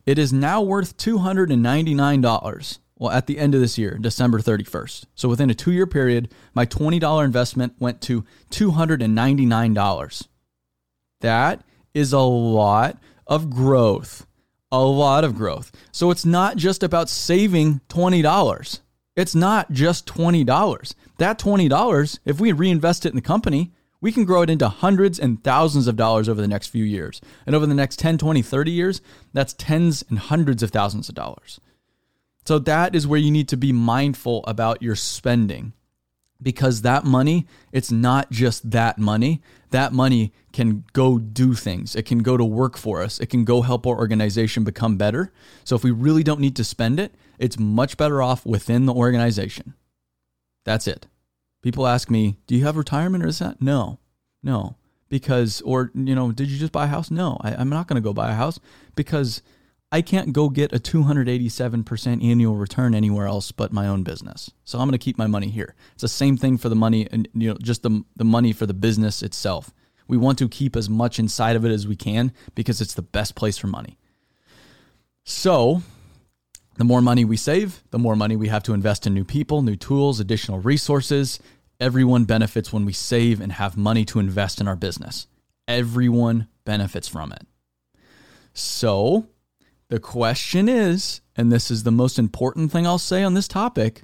it 0.08 0.18
is 0.18 0.34
now 0.34 0.62
worth 0.62 0.98
$299 0.98 2.80
well, 2.98 3.12
at 3.12 3.28
the 3.28 3.38
end 3.38 3.54
of 3.54 3.62
this 3.62 3.78
year, 3.78 3.98
December 4.00 4.40
31st. 4.40 5.06
So 5.16 5.30
within 5.30 5.50
a 5.50 5.56
two 5.56 5.72
year 5.72 5.88
period, 5.88 6.34
my 6.54 6.66
$20 6.66 7.24
investment 7.24 7.76
went 7.80 8.02
to 8.02 8.26
$299. 8.52 10.28
That 11.22 11.64
is 11.94 12.14
a 12.14 12.20
lot 12.20 12.98
of 13.26 13.50
growth. 13.50 14.26
A 14.72 14.84
lot 14.84 15.24
of 15.24 15.36
growth. 15.36 15.72
So 15.92 16.12
it's 16.12 16.26
not 16.26 16.58
just 16.58 16.84
about 16.84 17.10
saving 17.10 17.82
$20. 17.90 18.80
It's 19.16 19.34
not 19.34 19.72
just 19.72 20.06
$20. 20.08 20.94
That 21.18 21.40
$20, 21.40 22.20
if 22.26 22.40
we 22.40 22.52
reinvest 22.52 23.06
it 23.06 23.10
in 23.10 23.16
the 23.16 23.22
company, 23.22 23.72
we 24.02 24.12
can 24.12 24.26
grow 24.26 24.42
it 24.42 24.50
into 24.50 24.68
hundreds 24.68 25.20
and 25.20 25.44
thousands 25.44 25.88
of 25.88 25.96
dollars 25.96 26.30
over 26.30 26.42
the 26.42 26.48
next 26.48 26.68
few 26.68 26.84
years. 26.84 27.22
And 27.46 27.56
over 27.56 27.66
the 27.66 27.74
next 27.74 27.98
10, 27.98 28.18
20, 28.18 28.42
30 28.42 28.72
years, 28.72 29.02
that's 29.34 29.54
tens 29.54 30.04
and 30.10 30.20
hundreds 30.20 30.62
of 30.62 30.72
thousands 30.72 31.10
of 31.10 31.16
dollars. 31.16 31.60
So 32.48 32.60
that 32.60 32.96
is 32.96 33.06
where 33.06 33.20
you 33.20 33.30
need 33.30 33.50
to 33.50 33.58
be 33.58 33.74
mindful 33.74 34.46
about 34.48 34.82
your 34.82 34.96
spending 34.96 35.74
because 36.42 36.82
that 36.84 37.04
money, 37.04 37.46
it's 37.74 37.92
not 37.92 38.32
just 38.32 38.72
that 38.72 38.98
money. 38.98 39.42
That 39.72 39.92
money 39.92 40.32
can 40.54 40.86
go 40.94 41.20
do 41.20 41.54
things. 41.54 41.94
It 41.94 42.06
can 42.06 42.20
go 42.20 42.38
to 42.38 42.46
work 42.46 42.78
for 42.78 43.02
us. 43.02 43.20
It 43.20 43.26
can 43.26 43.44
go 43.44 43.64
help 43.64 43.86
our 43.86 43.98
organization 43.98 44.64
become 44.64 44.96
better. 44.96 45.34
So 45.66 45.76
if 45.76 45.84
we 45.84 45.92
really 45.92 46.24
don't 46.24 46.40
need 46.40 46.56
to 46.56 46.64
spend 46.64 47.02
it, 47.02 47.14
it's 47.38 47.60
much 47.60 47.98
better 47.98 48.22
off 48.22 48.46
within 48.46 48.86
the 48.86 48.94
organization. 48.94 49.74
That's 50.64 50.88
it. 50.88 51.06
People 51.62 51.86
ask 51.86 52.10
me, 52.10 52.38
"Do 52.48 52.56
you 52.56 52.64
have 52.64 52.78
retirement 52.78 53.26
or 53.26 53.28
is 53.28 53.40
that?" 53.40 53.62
No. 53.62 54.00
No. 54.42 54.78
Because 55.10 55.60
or 55.64 55.92
you 55.94 56.16
know, 56.16 56.32
did 56.32 56.50
you 56.50 56.58
just 56.58 56.72
buy 56.72 56.86
a 56.86 56.88
house? 56.96 57.12
No. 57.12 57.40
I, 57.42 57.56
I'm 57.56 57.68
not 57.68 57.88
going 57.88 58.02
to 58.02 58.08
go 58.08 58.14
buy 58.14 58.32
a 58.32 58.36
house 58.36 58.58
because 58.96 59.42
I 59.92 60.02
can't 60.02 60.34
go 60.34 60.50
get 60.50 60.74
a 60.74 60.80
287% 60.80 62.24
annual 62.24 62.56
return 62.56 62.94
anywhere 62.94 63.26
else 63.26 63.52
but 63.54 63.72
my 63.72 63.88
own 63.88 64.04
business. 64.04 64.52
So 64.66 64.80
I'm 64.80 64.88
going 64.88 64.92
to 64.92 64.98
keep 64.98 65.18
my 65.18 65.28
money 65.28 65.50
here. 65.50 65.76
It's 65.94 66.02
the 66.02 66.10
same 66.10 66.36
thing 66.36 66.58
for 66.58 66.68
the 66.68 66.76
money 66.76 67.08
and 67.10 67.28
you 67.34 67.50
know 67.50 67.58
just 67.62 67.84
the 67.84 68.04
the 68.16 68.26
money 68.26 68.52
for 68.52 68.66
the 68.66 68.74
business 68.74 69.24
itself. 69.24 69.74
We 70.08 70.18
want 70.18 70.38
to 70.40 70.50
keep 70.50 70.76
as 70.76 70.90
much 70.90 71.20
inside 71.20 71.56
of 71.56 71.66
it 71.66 71.72
as 71.72 71.88
we 71.88 71.96
can 71.96 72.32
because 72.56 72.82
it's 72.82 72.94
the 72.94 73.02
best 73.02 73.36
place 73.36 73.58
for 73.58 73.68
money. 73.68 73.98
So, 75.24 75.82
the 76.78 76.86
more 76.86 77.02
money 77.02 77.26
we 77.26 77.36
save, 77.36 77.84
the 77.92 78.00
more 78.00 78.16
money 78.16 78.38
we 78.38 78.48
have 78.48 78.64
to 78.64 78.74
invest 78.74 79.06
in 79.06 79.14
new 79.14 79.26
people, 79.26 79.62
new 79.62 79.76
tools, 79.76 80.20
additional 80.20 80.60
resources. 80.60 81.40
Everyone 81.80 82.24
benefits 82.24 82.72
when 82.72 82.86
we 82.86 82.94
save 82.94 83.42
and 83.42 83.52
have 83.52 83.76
money 83.76 84.06
to 84.06 84.20
invest 84.20 84.62
in 84.62 84.68
our 84.68 84.76
business. 84.76 85.28
Everyone 85.68 86.48
benefits 86.64 87.10
from 87.10 87.34
it. 87.34 87.46
So, 88.54 89.28
the 89.90 90.00
question 90.00 90.68
is, 90.68 91.22
and 91.36 91.52
this 91.52 91.72
is 91.72 91.84
the 91.84 91.92
most 91.92 92.20
important 92.20 92.72
thing 92.72 92.86
I'll 92.86 92.98
say 92.98 93.24
on 93.24 93.34
this 93.34 93.48
topic 93.48 94.04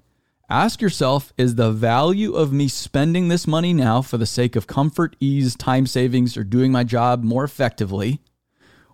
Ask 0.49 0.81
yourself 0.81 1.33
is 1.37 1.55
the 1.55 1.71
value 1.71 2.33
of 2.33 2.51
me 2.53 2.67
spending 2.67 3.27
this 3.29 3.47
money 3.47 3.73
now 3.73 4.01
for 4.01 4.17
the 4.17 4.25
sake 4.25 4.55
of 4.55 4.67
comfort, 4.67 5.15
ease, 5.19 5.55
time 5.55 5.87
savings, 5.87 6.35
or 6.37 6.43
doing 6.43 6.71
my 6.71 6.83
job 6.83 7.23
more 7.23 7.43
effectively 7.43 8.21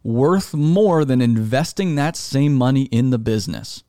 worth 0.03 0.53
more 0.53 1.05
than 1.05 1.21
investing 1.21 1.95
that 1.95 2.15
same 2.15 2.53
money 2.53 2.83
in 2.83 3.09
the 3.09 3.17
business? 3.17 3.83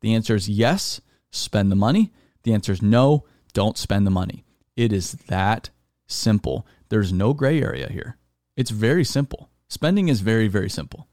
The 0.00 0.14
answer 0.14 0.34
is 0.34 0.48
yes, 0.48 1.00
spend 1.30 1.70
the 1.70 1.76
money. 1.76 2.12
The 2.42 2.52
answer 2.52 2.72
is 2.72 2.82
no, 2.82 3.24
don't 3.52 3.78
spend 3.78 4.06
the 4.06 4.10
money. 4.10 4.44
It 4.76 4.92
is 4.92 5.12
that 5.28 5.70
simple. 6.06 6.66
There's 6.88 7.12
no 7.12 7.32
gray 7.34 7.62
area 7.62 7.88
here. 7.90 8.16
It's 8.56 8.70
very 8.70 9.04
simple. 9.04 9.50
Spending 9.68 10.08
is 10.08 10.20
very, 10.20 10.48
very 10.48 10.68
simple. 10.68 11.08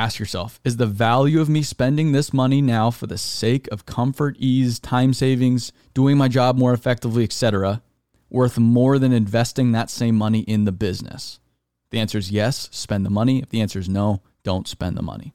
Ask 0.00 0.18
yourself 0.18 0.58
Is 0.64 0.78
the 0.78 0.86
value 0.86 1.42
of 1.42 1.50
me 1.50 1.62
spending 1.62 2.12
this 2.12 2.32
money 2.32 2.62
now 2.62 2.90
for 2.90 3.06
the 3.06 3.18
sake 3.18 3.68
of 3.70 3.84
comfort, 3.84 4.34
ease, 4.38 4.78
time 4.78 5.12
savings, 5.12 5.72
doing 5.92 6.16
my 6.16 6.26
job 6.26 6.56
more 6.56 6.72
effectively, 6.72 7.22
etc., 7.22 7.82
worth 8.30 8.58
more 8.58 8.98
than 8.98 9.12
investing 9.12 9.72
that 9.72 9.90
same 9.90 10.16
money 10.16 10.40
in 10.40 10.64
the 10.64 10.72
business? 10.72 11.38
the 11.90 11.98
answer 11.98 12.16
is 12.16 12.30
yes, 12.30 12.70
spend 12.72 13.04
the 13.04 13.10
money. 13.10 13.42
If 13.42 13.50
the 13.50 13.60
answer 13.60 13.78
is 13.78 13.90
no, 13.90 14.22
don't 14.42 14.66
spend 14.66 14.96
the 14.96 15.02
money. 15.02 15.34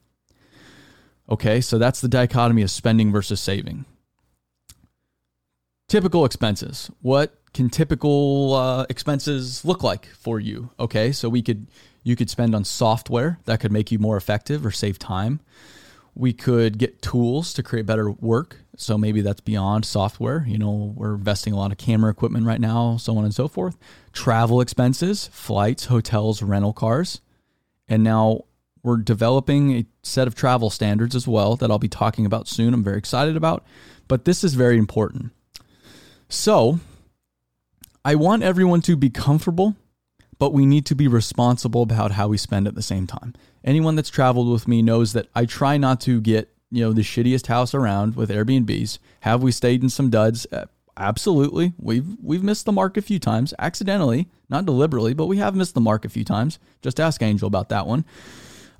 Okay, 1.29 1.61
so 1.61 1.77
that's 1.77 2.01
the 2.01 2.07
dichotomy 2.07 2.63
of 2.63 2.71
spending 2.71 3.11
versus 3.11 3.39
saving. 3.39 3.85
Typical 5.87 6.25
expenses. 6.25 6.89
What 7.03 7.37
can 7.53 7.69
typical 7.69 8.55
uh, 8.55 8.85
expenses 8.89 9.63
look 9.63 9.83
like 9.83 10.07
for 10.07 10.39
you? 10.39 10.71
Okay, 10.79 11.11
so 11.11 11.29
we 11.29 11.43
could 11.43 11.67
you 12.05 12.15
could 12.15 12.29
spend 12.29 12.53
on 12.53 12.63
software 12.63 13.39
that 13.45 13.59
could 13.59 13.71
make 13.71 13.91
you 13.91 13.97
more 13.97 14.15
effective 14.15 14.63
or 14.63 14.69
save 14.69 14.99
time. 14.99 15.41
We 16.13 16.33
could 16.33 16.77
get 16.77 17.01
tools 17.01 17.51
to 17.55 17.63
create 17.63 17.87
better 17.87 18.11
work. 18.11 18.57
So 18.77 18.95
maybe 18.95 19.21
that's 19.21 19.41
beyond 19.41 19.85
software. 19.85 20.45
You 20.47 20.59
know, 20.59 20.93
we're 20.95 21.15
investing 21.15 21.51
a 21.51 21.57
lot 21.57 21.71
of 21.71 21.79
camera 21.79 22.11
equipment 22.11 22.45
right 22.45 22.61
now, 22.61 22.97
so 22.97 23.17
on 23.17 23.25
and 23.25 23.33
so 23.33 23.47
forth. 23.47 23.75
Travel 24.13 24.61
expenses, 24.61 25.27
flights, 25.33 25.85
hotels, 25.85 26.43
rental 26.43 26.73
cars. 26.73 27.21
And 27.89 28.03
now 28.03 28.41
we're 28.83 28.97
developing 28.97 29.73
a 29.73 29.85
set 30.03 30.27
of 30.27 30.35
travel 30.35 30.69
standards 30.69 31.15
as 31.15 31.27
well 31.27 31.55
that 31.55 31.71
I'll 31.71 31.79
be 31.79 31.89
talking 31.89 32.27
about 32.27 32.47
soon. 32.47 32.75
I'm 32.75 32.83
very 32.83 32.99
excited 32.99 33.35
about. 33.35 33.65
But 34.07 34.25
this 34.25 34.43
is 34.43 34.53
very 34.53 34.77
important. 34.77 35.31
So 36.29 36.79
I 38.05 38.13
want 38.13 38.43
everyone 38.43 38.81
to 38.81 38.95
be 38.95 39.09
comfortable 39.09 39.75
but 40.37 40.53
we 40.53 40.65
need 40.65 40.85
to 40.87 40.95
be 40.95 41.07
responsible 41.07 41.81
about 41.81 42.11
how 42.11 42.27
we 42.27 42.37
spend 42.37 42.67
at 42.67 42.75
the 42.75 42.81
same 42.81 43.07
time. 43.07 43.33
Anyone 43.63 43.95
that's 43.95 44.09
traveled 44.09 44.51
with 44.51 44.67
me 44.67 44.81
knows 44.81 45.13
that 45.13 45.27
I 45.35 45.45
try 45.45 45.77
not 45.77 46.01
to 46.01 46.21
get, 46.21 46.53
you 46.71 46.83
know, 46.83 46.93
the 46.93 47.01
shittiest 47.01 47.47
house 47.47 47.73
around 47.73 48.15
with 48.15 48.29
Airbnbs. 48.29 48.99
Have 49.21 49.41
we 49.41 49.51
stayed 49.51 49.81
in 49.81 49.89
some 49.89 50.09
duds? 50.09 50.45
Uh, 50.51 50.65
absolutely. 50.97 51.73
We've 51.77 52.05
we've 52.21 52.43
missed 52.43 52.65
the 52.65 52.71
mark 52.71 52.97
a 52.97 53.01
few 53.01 53.19
times, 53.19 53.53
accidentally, 53.59 54.27
not 54.49 54.65
deliberately, 54.65 55.13
but 55.13 55.27
we 55.27 55.37
have 55.37 55.55
missed 55.55 55.73
the 55.73 55.81
mark 55.81 56.05
a 56.05 56.09
few 56.09 56.23
times. 56.23 56.59
Just 56.81 56.99
ask 56.99 57.21
Angel 57.21 57.47
about 57.47 57.69
that 57.69 57.87
one. 57.87 58.05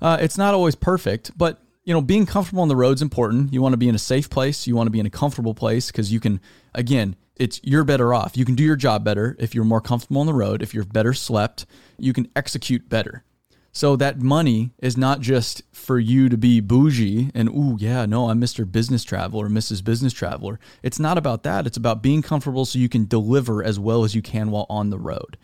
Uh, 0.00 0.18
it's 0.20 0.38
not 0.38 0.54
always 0.54 0.74
perfect, 0.74 1.36
but 1.36 1.62
you 1.84 1.94
know, 1.94 2.00
being 2.00 2.26
comfortable 2.26 2.62
on 2.62 2.68
the 2.68 2.76
road 2.76 2.96
is 2.96 3.02
important. 3.02 3.52
You 3.52 3.62
want 3.62 3.72
to 3.72 3.78
be 3.78 3.88
in 3.88 3.94
a 3.94 3.98
safe 3.98 4.28
place. 4.28 4.66
You 4.66 4.74
want 4.74 4.88
to 4.88 4.90
be 4.90 4.98
in 5.00 5.06
a 5.06 5.10
comfortable 5.10 5.54
place 5.54 5.86
because 5.86 6.12
you 6.12 6.18
can, 6.18 6.40
again, 6.74 7.14
it's 7.36 7.60
you're 7.62 7.84
better 7.84 8.14
off. 8.14 8.36
You 8.36 8.44
can 8.44 8.54
do 8.54 8.64
your 8.64 8.76
job 8.76 9.04
better 9.04 9.36
if 9.38 9.54
you're 9.54 9.64
more 9.64 9.80
comfortable 9.80 10.20
on 10.20 10.26
the 10.26 10.34
road, 10.34 10.62
if 10.62 10.74
you're 10.74 10.84
better 10.84 11.12
slept, 11.12 11.66
you 11.98 12.12
can 12.12 12.28
execute 12.34 12.88
better. 12.88 13.24
So 13.72 13.94
that 13.96 14.22
money 14.22 14.70
is 14.78 14.96
not 14.96 15.20
just 15.20 15.62
for 15.70 15.98
you 15.98 16.30
to 16.30 16.38
be 16.38 16.60
bougie 16.60 17.30
and 17.34 17.50
ooh 17.50 17.76
yeah, 17.78 18.06
no, 18.06 18.30
I'm 18.30 18.40
Mr. 18.40 18.70
Business 18.70 19.04
Traveler 19.04 19.48
Mrs. 19.48 19.84
Business 19.84 20.14
Traveler. 20.14 20.58
It's 20.82 20.98
not 20.98 21.18
about 21.18 21.42
that. 21.42 21.66
It's 21.66 21.76
about 21.76 22.02
being 22.02 22.22
comfortable 22.22 22.64
so 22.64 22.78
you 22.78 22.88
can 22.88 23.04
deliver 23.04 23.62
as 23.62 23.78
well 23.78 24.02
as 24.02 24.14
you 24.14 24.22
can 24.22 24.50
while 24.50 24.64
on 24.70 24.88
the 24.88 24.98
road. 24.98 25.36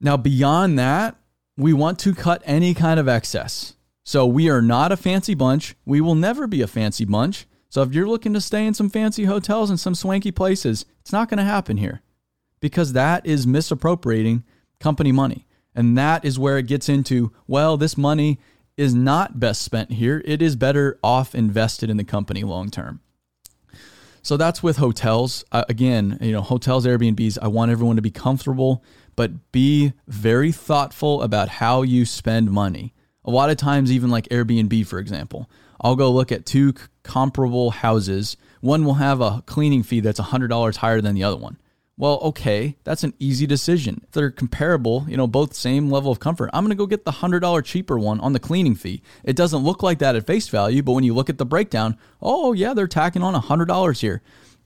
Now 0.00 0.16
beyond 0.16 0.78
that, 0.80 1.16
we 1.56 1.72
want 1.72 2.00
to 2.00 2.12
cut 2.12 2.42
any 2.44 2.74
kind 2.74 2.98
of 2.98 3.06
excess. 3.06 3.76
So 4.04 4.26
we 4.26 4.50
are 4.50 4.62
not 4.62 4.90
a 4.90 4.96
fancy 4.96 5.34
bunch. 5.34 5.76
We 5.84 6.00
will 6.00 6.16
never 6.16 6.48
be 6.48 6.60
a 6.60 6.66
fancy 6.66 7.04
bunch. 7.04 7.46
So 7.72 7.80
if 7.80 7.94
you're 7.94 8.06
looking 8.06 8.34
to 8.34 8.40
stay 8.42 8.66
in 8.66 8.74
some 8.74 8.90
fancy 8.90 9.24
hotels 9.24 9.70
and 9.70 9.80
some 9.80 9.94
swanky 9.94 10.30
places, 10.30 10.84
it's 11.00 11.10
not 11.10 11.30
going 11.30 11.38
to 11.38 11.44
happen 11.44 11.78
here 11.78 12.02
because 12.60 12.92
that 12.92 13.24
is 13.24 13.46
misappropriating 13.46 14.44
company 14.78 15.10
money. 15.10 15.46
And 15.74 15.96
that 15.96 16.22
is 16.22 16.38
where 16.38 16.58
it 16.58 16.66
gets 16.66 16.90
into, 16.90 17.32
well, 17.46 17.78
this 17.78 17.96
money 17.96 18.38
is 18.76 18.94
not 18.94 19.40
best 19.40 19.62
spent 19.62 19.92
here. 19.92 20.20
It 20.26 20.42
is 20.42 20.54
better 20.54 20.98
off 21.02 21.34
invested 21.34 21.88
in 21.88 21.96
the 21.96 22.04
company 22.04 22.42
long 22.42 22.68
term. 22.68 23.00
So 24.20 24.36
that's 24.36 24.62
with 24.62 24.76
hotels. 24.76 25.42
Uh, 25.50 25.64
again, 25.70 26.18
you 26.20 26.32
know, 26.32 26.42
hotels, 26.42 26.84
Airbnbs, 26.84 27.38
I 27.40 27.48
want 27.48 27.70
everyone 27.70 27.96
to 27.96 28.02
be 28.02 28.10
comfortable, 28.10 28.84
but 29.16 29.50
be 29.50 29.94
very 30.06 30.52
thoughtful 30.52 31.22
about 31.22 31.48
how 31.48 31.80
you 31.80 32.04
spend 32.04 32.50
money. 32.50 32.92
A 33.24 33.30
lot 33.30 33.48
of 33.48 33.56
times, 33.56 33.90
even 33.90 34.10
like 34.10 34.28
Airbnb, 34.28 34.86
for 34.86 34.98
example, 34.98 35.48
I'll 35.82 35.96
go 35.96 36.10
look 36.10 36.32
at 36.32 36.46
two 36.46 36.74
comparable 37.02 37.70
houses. 37.70 38.36
One 38.60 38.84
will 38.84 38.94
have 38.94 39.20
a 39.20 39.42
cleaning 39.46 39.82
fee 39.82 40.00
that's 40.00 40.20
$100 40.20 40.76
higher 40.76 41.00
than 41.00 41.14
the 41.14 41.24
other 41.24 41.36
one. 41.36 41.58
Well, 41.98 42.18
okay, 42.20 42.76
that's 42.84 43.04
an 43.04 43.12
easy 43.18 43.46
decision. 43.46 44.00
If 44.04 44.12
they're 44.12 44.30
comparable, 44.30 45.04
you 45.08 45.16
know, 45.16 45.26
both 45.26 45.54
same 45.54 45.90
level 45.90 46.10
of 46.10 46.20
comfort, 46.20 46.50
I'm 46.52 46.68
to 46.68 46.74
go 46.74 46.86
get 46.86 47.04
the 47.04 47.12
$100 47.12 47.64
cheaper 47.64 47.98
one 47.98 48.18
on 48.20 48.32
the 48.32 48.40
cleaning 48.40 48.74
fee. 48.74 49.02
It 49.24 49.36
doesn't 49.36 49.62
look 49.62 49.82
like 49.82 49.98
that 49.98 50.16
at 50.16 50.26
face 50.26 50.48
value, 50.48 50.82
but 50.82 50.92
when 50.92 51.04
you 51.04 51.14
look 51.14 51.28
at 51.28 51.38
the 51.38 51.44
breakdown, 51.44 51.98
oh, 52.20 52.54
yeah, 52.54 52.72
they're 52.72 52.88
tacking 52.88 53.22
on 53.22 53.34
$100 53.34 54.00
here. 54.00 54.22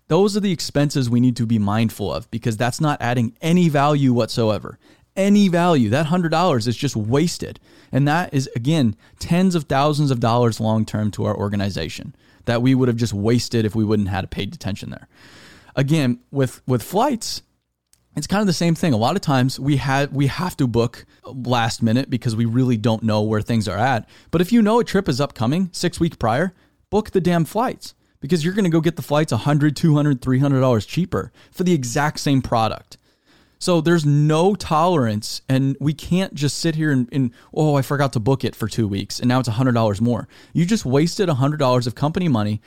Those 0.09 0.37
are 0.37 0.41
the 0.41 0.53
expenses 0.53 1.11
we 1.11 1.19
need 1.21 1.37
to 1.37 1.47
be 1.47 1.59
mindful 1.59 2.15
of 2.15 2.31
because 2.31 2.57
that's 2.57 2.81
not 2.81 3.03
adding 3.03 3.37
any 3.43 3.69
value 3.69 4.13
whatsoever 4.13 4.79
any 5.17 5.49
value. 5.49 5.91
That 5.91 6.07
$100 6.07 6.67
is 6.67 6.77
just 6.77 6.97
wasted. 6.97 7.61
And 7.93 8.07
that 8.09 8.33
is, 8.35 8.49
again, 8.57 8.97
tens 9.19 9.55
of 9.55 9.65
thousands 9.65 10.11
of 10.11 10.21
dollars 10.21 10.61
long 10.61 10.85
term 10.85 11.11
to 11.13 11.25
our 11.25 11.37
organization 11.37 12.15
that 12.45 12.63
we 12.63 12.75
would 12.75 12.89
have 12.89 12.97
just 12.97 13.13
wasted 13.13 13.65
if 13.65 13.75
we 13.75 13.85
wouldn't 13.85 14.09
had 14.09 14.25
a 14.25 14.29
paid 14.29 14.55
attention 14.55 14.91
there. 14.91 15.09
Again, 15.75 16.21
with, 16.31 16.63
with 16.67 16.83
flights, 16.83 17.43
it's 18.17 18.27
kind 18.27 18.41
of 18.41 18.47
the 18.47 18.53
same 18.53 18.75
thing. 18.75 18.95
A 18.95 18.97
lot 18.97 19.15
of 19.15 19.21
times 19.21 19.61
we 19.61 19.77
had 19.77 20.13
we 20.13 20.27
have 20.29 20.57
to 20.57 20.67
book 20.67 21.05
last 21.25 21.83
minute 21.83 22.09
because 22.09 22.35
we 22.35 22.47
really 22.47 22.79
don't 22.79 23.03
know 23.03 23.21
where 23.21 23.43
things 23.43 23.69
are 23.69 23.77
at. 23.77 24.09
But 24.31 24.41
if 24.41 24.53
you 24.53 24.63
know 24.63 24.81
a 24.81 24.85
trip 24.85 25.07
is 25.07 25.21
upcoming 25.21 25.69
6 25.73 26.01
weeks 26.01 26.17
prior, 26.17 26.55
book 26.89 27.11
the 27.11 27.21
damn 27.21 27.45
flights 27.45 27.95
because 28.21 28.43
you're 28.43 28.55
going 28.55 28.65
to 28.65 28.71
go 28.71 28.81
get 28.81 28.97
the 28.97 29.03
flights 29.03 29.33
100, 29.33 29.77
200, 29.77 30.23
300 30.23 30.61
dollars 30.61 30.87
cheaper 30.87 31.31
for 31.51 31.65
the 31.65 31.75
exact 31.75 32.19
same 32.21 32.41
product. 32.41 32.97
So 33.67 33.81
there's 33.81 34.07
no 34.07 34.55
tolerance, 34.55 35.43
and 35.49 35.77
we 35.81 35.93
can't 35.93 36.33
just 36.35 36.59
sit 36.59 36.77
here 36.77 36.93
and, 36.93 37.09
and, 37.11 37.33
oh, 37.53 37.75
I 37.75 37.83
forgot 37.83 38.13
to 38.13 38.21
book 38.21 38.45
it 38.45 38.55
for 38.55 38.69
two 38.69 38.87
weeks, 38.87 39.19
and 39.19 39.27
now 39.27 39.41
it's 39.41 39.49
hundred 39.49 39.73
dollars 39.73 40.01
more. 40.01 40.29
You 40.53 40.65
just 40.65 40.87
wasted 40.87 41.29
hundred 41.29 41.57
dollars 41.57 41.89
of 41.89 41.97
company 41.97 42.29
money 42.29 42.63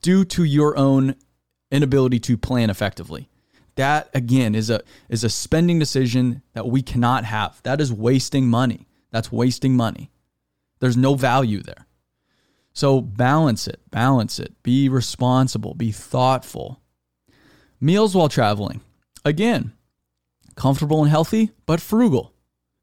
due 0.00 0.24
to 0.24 0.44
your 0.44 0.78
own 0.78 1.14
inability 1.70 2.20
to 2.20 2.38
plan 2.38 2.70
effectively. 2.70 3.28
That 3.74 4.08
again 4.14 4.54
is 4.54 4.70
a 4.70 4.80
is 5.10 5.24
a 5.24 5.28
spending 5.28 5.78
decision 5.78 6.40
that 6.54 6.66
we 6.66 6.80
cannot 6.80 7.26
have. 7.26 7.60
That 7.64 7.78
is 7.78 7.92
wasting 7.92 8.48
money. 8.48 8.88
That's 9.10 9.30
wasting 9.30 9.76
money. 9.76 10.10
There's 10.78 10.96
no 10.96 11.16
value 11.16 11.60
there. 11.62 11.86
So 12.72 13.02
balance 13.02 13.68
it, 13.68 13.82
balance 13.90 14.38
it. 14.38 14.54
Be 14.62 14.88
responsible, 14.88 15.74
be 15.74 15.92
thoughtful. 15.92 16.80
Meals 17.78 18.14
while 18.14 18.30
traveling. 18.30 18.80
Again, 19.22 19.74
comfortable 20.60 21.00
and 21.00 21.10
healthy, 21.10 21.50
but 21.64 21.80
frugal. 21.80 22.34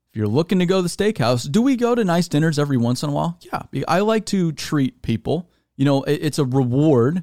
If 0.09 0.17
you're 0.17 0.27
looking 0.27 0.57
to 0.59 0.65
go 0.65 0.77
to 0.77 0.81
the 0.81 0.89
steakhouse, 0.89 1.49
do 1.49 1.61
we 1.61 1.75
go 1.75 1.93
to 1.93 2.03
nice 2.03 2.27
dinners 2.27 2.57
every 2.57 2.77
once 2.77 3.03
in 3.03 3.09
a 3.09 3.13
while? 3.13 3.37
Yeah, 3.41 3.83
I 3.87 3.99
like 3.99 4.25
to 4.27 4.51
treat 4.51 5.03
people. 5.03 5.47
You 5.75 5.85
know, 5.85 6.01
it's 6.03 6.39
a 6.39 6.45
reward, 6.45 7.21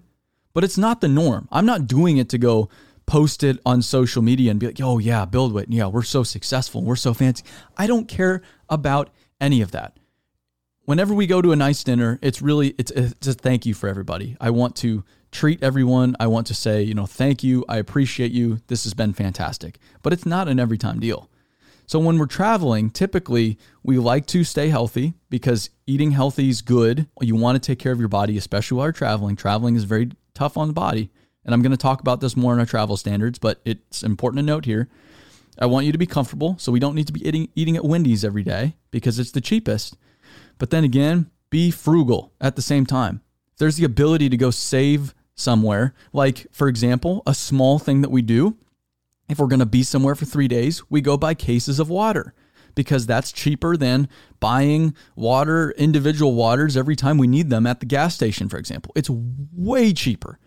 but 0.52 0.62
it's 0.62 0.78
not 0.78 1.00
the 1.00 1.08
norm. 1.08 1.48
I'm 1.50 1.66
not 1.66 1.88
doing 1.88 2.18
it 2.18 2.28
to 2.28 2.38
go 2.38 2.68
post 3.04 3.42
it 3.42 3.58
on 3.66 3.82
social 3.82 4.22
media 4.22 4.52
and 4.52 4.60
be 4.60 4.66
like, 4.66 4.80
oh, 4.80 4.98
yeah, 4.98 5.26
BuildWitt. 5.26 5.66
Yeah, 5.70 5.88
we're 5.88 6.04
so 6.04 6.22
successful. 6.22 6.84
We're 6.84 6.94
so 6.94 7.14
fancy. 7.14 7.42
I 7.76 7.88
don't 7.88 8.06
care 8.06 8.40
about 8.68 9.10
any 9.40 9.60
of 9.60 9.72
that. 9.72 9.98
Whenever 10.84 11.14
we 11.14 11.26
go 11.26 11.42
to 11.42 11.50
a 11.50 11.56
nice 11.56 11.82
dinner, 11.82 12.20
it's 12.22 12.40
really 12.40 12.76
it's, 12.78 12.92
it's 12.92 13.26
a 13.26 13.34
thank 13.34 13.66
you 13.66 13.74
for 13.74 13.88
everybody. 13.88 14.36
I 14.40 14.50
want 14.50 14.76
to 14.76 15.02
treat 15.34 15.62
everyone. 15.62 16.16
I 16.18 16.28
want 16.28 16.46
to 16.46 16.54
say, 16.54 16.82
you 16.82 16.94
know, 16.94 17.06
thank 17.06 17.42
you. 17.42 17.64
I 17.68 17.76
appreciate 17.76 18.32
you. 18.32 18.60
This 18.68 18.84
has 18.84 18.94
been 18.94 19.12
fantastic. 19.12 19.78
But 20.02 20.12
it's 20.12 20.24
not 20.24 20.48
an 20.48 20.60
every 20.60 20.78
time 20.78 21.00
deal. 21.00 21.28
So 21.86 21.98
when 21.98 22.18
we're 22.18 22.26
traveling, 22.26 22.88
typically 22.88 23.58
we 23.82 23.98
like 23.98 24.26
to 24.28 24.44
stay 24.44 24.68
healthy 24.68 25.14
because 25.28 25.68
eating 25.86 26.12
healthy 26.12 26.48
is 26.48 26.62
good. 26.62 27.06
You 27.20 27.36
want 27.36 27.62
to 27.62 27.66
take 27.66 27.78
care 27.78 27.92
of 27.92 27.98
your 27.98 28.08
body, 28.08 28.38
especially 28.38 28.78
while 28.78 28.86
you're 28.86 28.92
traveling. 28.92 29.36
Traveling 29.36 29.76
is 29.76 29.84
very 29.84 30.12
tough 30.32 30.56
on 30.56 30.68
the 30.68 30.72
body. 30.72 31.10
And 31.44 31.52
I'm 31.52 31.60
going 31.60 31.72
to 31.72 31.76
talk 31.76 32.00
about 32.00 32.20
this 32.20 32.36
more 32.36 32.54
in 32.54 32.58
our 32.58 32.64
travel 32.64 32.96
standards, 32.96 33.38
but 33.38 33.60
it's 33.66 34.02
important 34.02 34.38
to 34.38 34.46
note 34.46 34.64
here. 34.64 34.88
I 35.58 35.66
want 35.66 35.84
you 35.84 35.92
to 35.92 35.98
be 35.98 36.06
comfortable, 36.06 36.56
so 36.58 36.72
we 36.72 36.80
don't 36.80 36.94
need 36.94 37.06
to 37.08 37.12
be 37.12 37.26
eating, 37.26 37.48
eating 37.54 37.76
at 37.76 37.84
Wendy's 37.84 38.24
every 38.24 38.42
day 38.42 38.76
because 38.90 39.18
it's 39.18 39.30
the 39.32 39.42
cheapest. 39.42 39.96
But 40.58 40.70
then 40.70 40.84
again, 40.84 41.30
be 41.50 41.70
frugal 41.70 42.32
at 42.40 42.56
the 42.56 42.62
same 42.62 42.86
time. 42.86 43.20
There's 43.58 43.76
the 43.76 43.84
ability 43.84 44.30
to 44.30 44.36
go 44.36 44.50
save 44.50 45.14
somewhere. 45.34 45.94
Like, 46.12 46.46
for 46.52 46.68
example, 46.68 47.22
a 47.26 47.34
small 47.34 47.78
thing 47.78 48.02
that 48.02 48.10
we 48.10 48.22
do 48.22 48.56
if 49.28 49.38
we're 49.38 49.46
going 49.46 49.60
to 49.60 49.66
be 49.66 49.82
somewhere 49.82 50.14
for 50.14 50.24
three 50.24 50.48
days, 50.48 50.82
we 50.90 51.00
go 51.00 51.16
buy 51.16 51.34
cases 51.34 51.80
of 51.80 51.88
water 51.88 52.34
because 52.74 53.06
that's 53.06 53.32
cheaper 53.32 53.76
than 53.76 54.08
buying 54.40 54.94
water, 55.16 55.72
individual 55.76 56.34
waters 56.34 56.76
every 56.76 56.96
time 56.96 57.18
we 57.18 57.26
need 57.26 57.50
them 57.50 57.66
at 57.66 57.80
the 57.80 57.86
gas 57.86 58.14
station, 58.14 58.48
for 58.48 58.58
example. 58.58 58.92
It's 58.94 59.08
way 59.10 59.92
cheaper. 59.92 60.38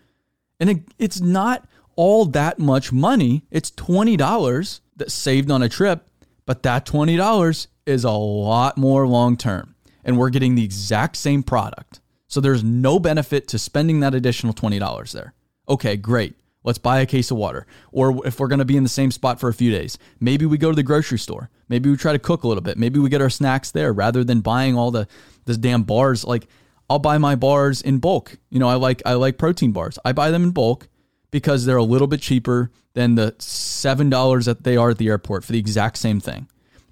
And 0.60 0.70
it, 0.70 0.78
it's 0.98 1.20
not 1.20 1.66
all 1.96 2.26
that 2.26 2.58
much 2.58 2.92
money. 2.92 3.44
It's 3.50 3.70
$20 3.72 4.80
that 4.96 5.10
saved 5.10 5.50
on 5.50 5.62
a 5.62 5.68
trip, 5.68 6.08
but 6.46 6.62
that 6.62 6.86
$20 6.86 7.66
is 7.86 8.04
a 8.04 8.10
lot 8.10 8.76
more 8.76 9.06
long 9.06 9.36
term. 9.36 9.74
And 10.04 10.16
we're 10.16 10.30
getting 10.30 10.54
the 10.54 10.64
exact 10.64 11.16
same 11.16 11.42
product. 11.42 12.00
So 12.28 12.40
there's 12.40 12.62
no 12.62 12.98
benefit 12.98 13.48
to 13.48 13.58
spending 13.58 14.00
that 14.00 14.14
additional 14.14 14.52
$20 14.54 15.12
there. 15.12 15.34
Okay, 15.68 15.96
great. 15.96 16.34
Let's 16.64 16.78
buy 16.78 17.00
a 17.00 17.06
case 17.06 17.30
of 17.30 17.38
water. 17.38 17.66
Or 17.92 18.26
if 18.26 18.38
we're 18.38 18.48
going 18.48 18.58
to 18.58 18.64
be 18.64 18.76
in 18.76 18.82
the 18.82 18.88
same 18.88 19.10
spot 19.10 19.40
for 19.40 19.48
a 19.48 19.54
few 19.54 19.70
days, 19.70 19.96
maybe 20.20 20.44
we 20.44 20.58
go 20.58 20.70
to 20.70 20.76
the 20.76 20.82
grocery 20.82 21.18
store. 21.18 21.50
Maybe 21.68 21.88
we 21.90 21.96
try 21.96 22.12
to 22.12 22.18
cook 22.18 22.42
a 22.44 22.48
little 22.48 22.62
bit. 22.62 22.76
Maybe 22.76 22.98
we 22.98 23.08
get 23.08 23.22
our 23.22 23.30
snacks 23.30 23.70
there 23.70 23.92
rather 23.92 24.24
than 24.24 24.40
buying 24.40 24.76
all 24.76 24.90
the 24.90 25.08
this 25.46 25.56
damn 25.56 25.84
bars. 25.84 26.24
Like 26.24 26.46
I'll 26.90 26.98
buy 26.98 27.18
my 27.18 27.34
bars 27.34 27.80
in 27.80 27.98
bulk. 27.98 28.36
You 28.50 28.58
know, 28.58 28.68
I 28.68 28.74
like 28.74 29.02
I 29.06 29.14
like 29.14 29.38
protein 29.38 29.72
bars. 29.72 29.98
I 30.04 30.12
buy 30.12 30.30
them 30.30 30.44
in 30.44 30.50
bulk 30.50 30.88
because 31.30 31.64
they're 31.64 31.76
a 31.76 31.82
little 31.82 32.06
bit 32.06 32.20
cheaper 32.20 32.70
than 32.94 33.14
the 33.14 33.34
seven 33.38 34.10
dollars 34.10 34.46
that 34.46 34.64
they 34.64 34.76
are 34.76 34.90
at 34.90 34.98
the 34.98 35.08
airport 35.08 35.44
for 35.44 35.52
the 35.52 35.58
exact 35.58 35.98
same 35.98 36.20
thing. 36.20 36.48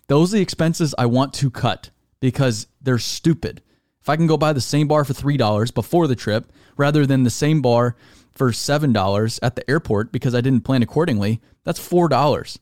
Those 0.09 0.33
are 0.33 0.37
the 0.37 0.43
expenses 0.43 0.95
I 0.97 1.07
want 1.07 1.35
to 1.35 1.51
cut 1.51 1.91
because 2.21 2.67
they're 2.81 2.99
stupid. 2.99 3.63
If 4.07 4.11
I 4.11 4.15
can 4.15 4.29
go 4.29 4.37
buy 4.37 4.53
the 4.53 4.61
same 4.61 4.87
bar 4.87 5.05
for 5.05 5.15
three 5.15 5.37
dollars 5.37 5.73
before 5.73 6.07
the 6.07 6.15
trip 6.15 6.53
rather 6.77 7.07
than 7.07 7.25
the 7.25 7.29
same 7.29 7.61
bar 7.61 7.97
for 8.31 8.53
$7 8.53 9.39
at 9.43 9.57
the 9.57 9.69
airport 9.69 10.13
because 10.13 10.33
I 10.33 10.41
didn't 10.41 10.61
plan 10.61 10.81
accordingly, 10.81 11.41
that's 11.65 11.81
$4. 11.81 12.59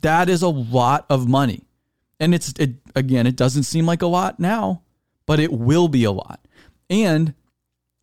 That 0.00 0.30
is 0.30 0.40
a 0.40 0.48
lot 0.48 1.04
of 1.10 1.28
money. 1.28 1.66
And 2.18 2.34
it's 2.34 2.54
it 2.58 2.76
again, 2.94 3.26
it 3.26 3.36
doesn't 3.36 3.64
seem 3.64 3.84
like 3.84 4.00
a 4.00 4.06
lot 4.06 4.40
now, 4.40 4.80
but 5.26 5.38
it 5.38 5.52
will 5.52 5.88
be 5.88 6.04
a 6.04 6.10
lot. 6.10 6.40
And 6.88 7.34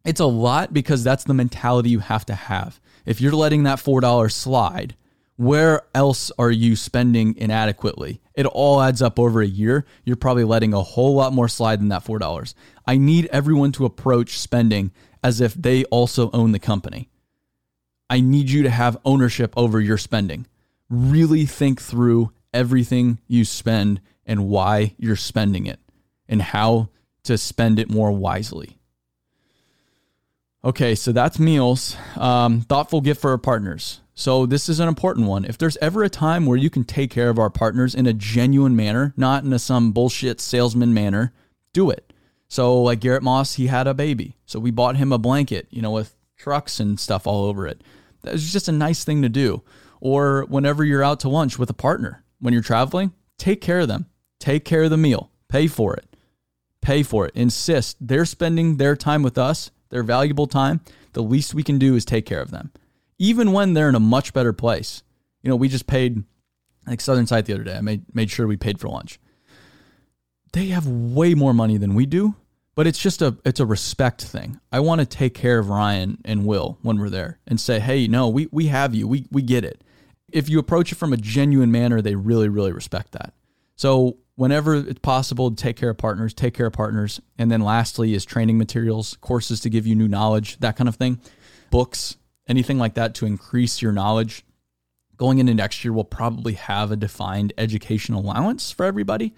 it's 0.05 0.19
a 0.19 0.27
lot 0.27 0.71
because 0.71 1.03
that's 1.03 1.23
the 1.23 1.33
mentality 1.33 1.89
you 1.89 2.01
have 2.01 2.27
to 2.27 2.35
have. 2.35 2.79
If 3.03 3.19
you're 3.19 3.31
letting 3.31 3.63
that 3.63 3.79
$4 3.79 4.31
slide, 4.31 4.95
where 5.37 5.81
else 5.95 6.31
are 6.37 6.51
you 6.51 6.75
spending 6.75 7.35
inadequately? 7.35 8.21
It 8.35 8.45
all 8.45 8.81
adds 8.81 9.01
up 9.01 9.19
over 9.19 9.41
a 9.41 9.47
year. 9.47 9.85
You're 10.03 10.15
probably 10.15 10.43
letting 10.43 10.73
a 10.73 10.81
whole 10.81 11.15
lot 11.15 11.33
more 11.33 11.47
slide 11.47 11.79
than 11.79 11.89
that 11.89 12.03
$4. 12.03 12.53
I 12.85 12.97
need 12.97 13.27
everyone 13.27 13.71
to 13.73 13.85
approach 13.85 14.37
spending 14.37 14.91
as 15.23 15.41
if 15.41 15.53
they 15.53 15.85
also 15.85 16.29
own 16.31 16.51
the 16.51 16.59
company. 16.59 17.09
I 18.09 18.19
need 18.19 18.49
you 18.49 18.63
to 18.63 18.69
have 18.69 18.97
ownership 19.05 19.53
over 19.57 19.79
your 19.79 19.97
spending. 19.97 20.45
Really 20.89 21.45
think 21.45 21.81
through 21.81 22.31
everything 22.53 23.19
you 23.27 23.45
spend 23.45 24.01
and 24.25 24.47
why 24.47 24.93
you're 24.97 25.15
spending 25.15 25.65
it 25.65 25.79
and 26.27 26.41
how 26.41 26.89
to 27.23 27.37
spend 27.37 27.79
it 27.79 27.89
more 27.89 28.11
wisely. 28.11 28.77
Okay, 30.65 30.95
so 30.95 31.11
that's 31.11 31.37
meals. 31.37 31.95
Um, 32.17 32.61
thoughtful 32.61 32.99
gift 32.99 33.21
for 33.21 33.31
our 33.31 33.37
partners. 33.37 34.01
So, 34.15 34.45
this 34.45 34.67
is 34.67 34.79
an 34.79 34.87
important 34.87 35.27
one. 35.27 35.45
If 35.45 35.57
there's 35.57 35.77
ever 35.77 36.03
a 36.03 36.09
time 36.09 36.45
where 36.45 36.57
you 36.57 36.69
can 36.69 36.85
take 36.85 37.11
care 37.11 37.29
of 37.29 37.37
our 37.37 37.49
partners 37.49 37.93
in 37.93 38.07
a 38.07 38.13
genuine 38.13 38.75
manner, 38.75 39.13
not 39.15 39.43
in 39.43 39.53
a 39.53 39.59
some 39.59 39.91
bullshit 39.91 40.41
salesman 40.41 40.93
manner, 40.93 41.33
do 41.73 41.89
it. 41.91 42.13
So 42.47 42.81
like 42.81 42.99
Garrett 42.99 43.23
Moss, 43.23 43.55
he 43.55 43.67
had 43.67 43.87
a 43.87 43.93
baby. 43.93 44.37
So 44.45 44.59
we 44.59 44.71
bought 44.71 44.95
him 44.95 45.11
a 45.11 45.17
blanket, 45.17 45.67
you 45.69 45.81
know, 45.81 45.91
with 45.91 46.15
trucks 46.37 46.79
and 46.79 46.99
stuff 46.99 47.27
all 47.27 47.45
over 47.45 47.67
it. 47.67 47.81
That 48.21 48.33
was 48.33 48.51
just 48.51 48.67
a 48.67 48.73
nice 48.73 49.03
thing 49.03 49.21
to 49.21 49.29
do. 49.29 49.63
Or 49.99 50.45
whenever 50.47 50.83
you're 50.83 51.03
out 51.03 51.19
to 51.21 51.29
lunch 51.29 51.57
with 51.57 51.69
a 51.69 51.73
partner, 51.73 52.23
when 52.39 52.53
you're 52.53 52.63
traveling, 52.63 53.13
take 53.37 53.61
care 53.61 53.79
of 53.79 53.87
them. 53.87 54.05
Take 54.39 54.65
care 54.65 54.83
of 54.83 54.89
the 54.89 54.97
meal. 54.97 55.31
Pay 55.47 55.67
for 55.67 55.95
it. 55.95 56.15
Pay 56.81 57.03
for 57.03 57.25
it. 57.25 57.33
Insist. 57.35 57.97
They're 57.99 58.25
spending 58.25 58.77
their 58.77 58.95
time 58.95 59.23
with 59.23 59.37
us, 59.37 59.71
their 59.95 60.03
valuable 60.03 60.47
time. 60.47 60.81
The 61.13 61.23
least 61.23 61.53
we 61.53 61.63
can 61.63 61.79
do 61.79 61.95
is 61.95 62.05
take 62.05 62.25
care 62.25 62.41
of 62.41 62.51
them. 62.51 62.71
Even 63.17 63.51
when 63.51 63.73
they're 63.73 63.89
in 63.89 63.95
a 63.95 63.99
much 63.99 64.33
better 64.33 64.53
place. 64.53 65.01
You 65.41 65.49
know, 65.49 65.55
we 65.55 65.69
just 65.69 65.87
paid 65.87 66.23
like 66.85 67.01
Southern 67.01 67.27
Sight 67.27 67.45
the 67.45 67.53
other 67.53 67.63
day. 67.63 67.77
I 67.77 67.81
made 67.81 68.03
made 68.13 68.29
sure 68.29 68.45
we 68.45 68.57
paid 68.57 68.79
for 68.79 68.89
lunch 68.89 69.19
they 70.55 70.67
have 70.67 70.87
way 70.87 71.33
more 71.33 71.53
money 71.53 71.77
than 71.77 71.95
we 71.95 72.05
do, 72.05 72.33
but 72.75 72.87
it's 72.87 72.97
just 72.97 73.21
a 73.21 73.37
it's 73.43 73.59
a 73.59 73.65
respect 73.65 74.23
thing. 74.23 74.59
I 74.71 74.79
want 74.79 74.99
to 74.99 75.05
take 75.05 75.33
care 75.33 75.59
of 75.59 75.69
Ryan 75.69 76.19
and 76.23 76.45
Will 76.45 76.77
when 76.81 76.97
we're 76.97 77.09
there 77.09 77.39
and 77.45 77.59
say, 77.59 77.81
"Hey, 77.81 78.07
no, 78.07 78.29
we 78.29 78.47
we 78.51 78.67
have 78.67 78.95
you. 78.95 79.05
We 79.05 79.27
we 79.31 79.41
get 79.41 79.65
it." 79.65 79.83
If 80.31 80.49
you 80.49 80.57
approach 80.57 80.93
it 80.93 80.95
from 80.95 81.11
a 81.11 81.17
genuine 81.17 81.73
manner, 81.73 82.01
they 82.01 82.15
really 82.15 82.47
really 82.47 82.71
respect 82.71 83.11
that. 83.11 83.33
So, 83.75 84.17
whenever 84.35 84.75
it's 84.75 84.99
possible 84.99 85.49
to 85.49 85.55
take 85.55 85.75
care 85.75 85.89
of 85.89 85.97
partners, 85.97 86.33
take 86.33 86.53
care 86.53 86.67
of 86.67 86.73
partners. 86.73 87.21
And 87.37 87.49
then 87.49 87.61
lastly 87.61 88.13
is 88.13 88.25
training 88.25 88.57
materials, 88.57 89.17
courses 89.21 89.59
to 89.61 89.69
give 89.69 89.87
you 89.87 89.95
new 89.95 90.07
knowledge, 90.07 90.59
that 90.59 90.75
kind 90.75 90.87
of 90.87 90.95
thing. 90.95 91.19
Books, 91.71 92.17
anything 92.47 92.77
like 92.77 92.95
that 92.95 93.15
to 93.15 93.25
increase 93.25 93.81
your 93.81 93.91
knowledge. 93.91 94.43
Going 95.17 95.39
into 95.39 95.53
next 95.53 95.83
year, 95.83 95.93
we'll 95.93 96.03
probably 96.03 96.53
have 96.53 96.91
a 96.91 96.97
defined 96.97 97.53
education 97.57 98.15
allowance 98.15 98.71
for 98.71 98.85
everybody. 98.85 99.33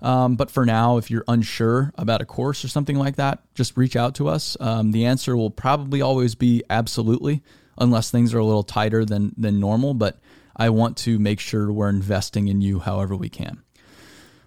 Um, 0.00 0.36
but 0.36 0.50
for 0.50 0.64
now, 0.64 0.96
if 0.96 1.10
you're 1.10 1.24
unsure 1.28 1.92
about 1.96 2.22
a 2.22 2.24
course 2.24 2.64
or 2.64 2.68
something 2.68 2.96
like 2.96 3.16
that, 3.16 3.42
just 3.54 3.76
reach 3.76 3.96
out 3.96 4.14
to 4.16 4.28
us. 4.28 4.56
Um, 4.60 4.92
the 4.92 5.06
answer 5.06 5.36
will 5.36 5.50
probably 5.50 6.00
always 6.00 6.34
be 6.34 6.62
absolutely, 6.70 7.42
unless 7.76 8.10
things 8.10 8.32
are 8.32 8.38
a 8.38 8.44
little 8.44 8.62
tighter 8.62 9.04
than 9.04 9.34
than 9.36 9.58
normal. 9.58 9.94
But 9.94 10.20
I 10.56 10.70
want 10.70 10.96
to 10.98 11.18
make 11.18 11.40
sure 11.40 11.72
we're 11.72 11.88
investing 11.88 12.48
in 12.48 12.60
you 12.60 12.78
however 12.78 13.16
we 13.16 13.28
can. 13.28 13.62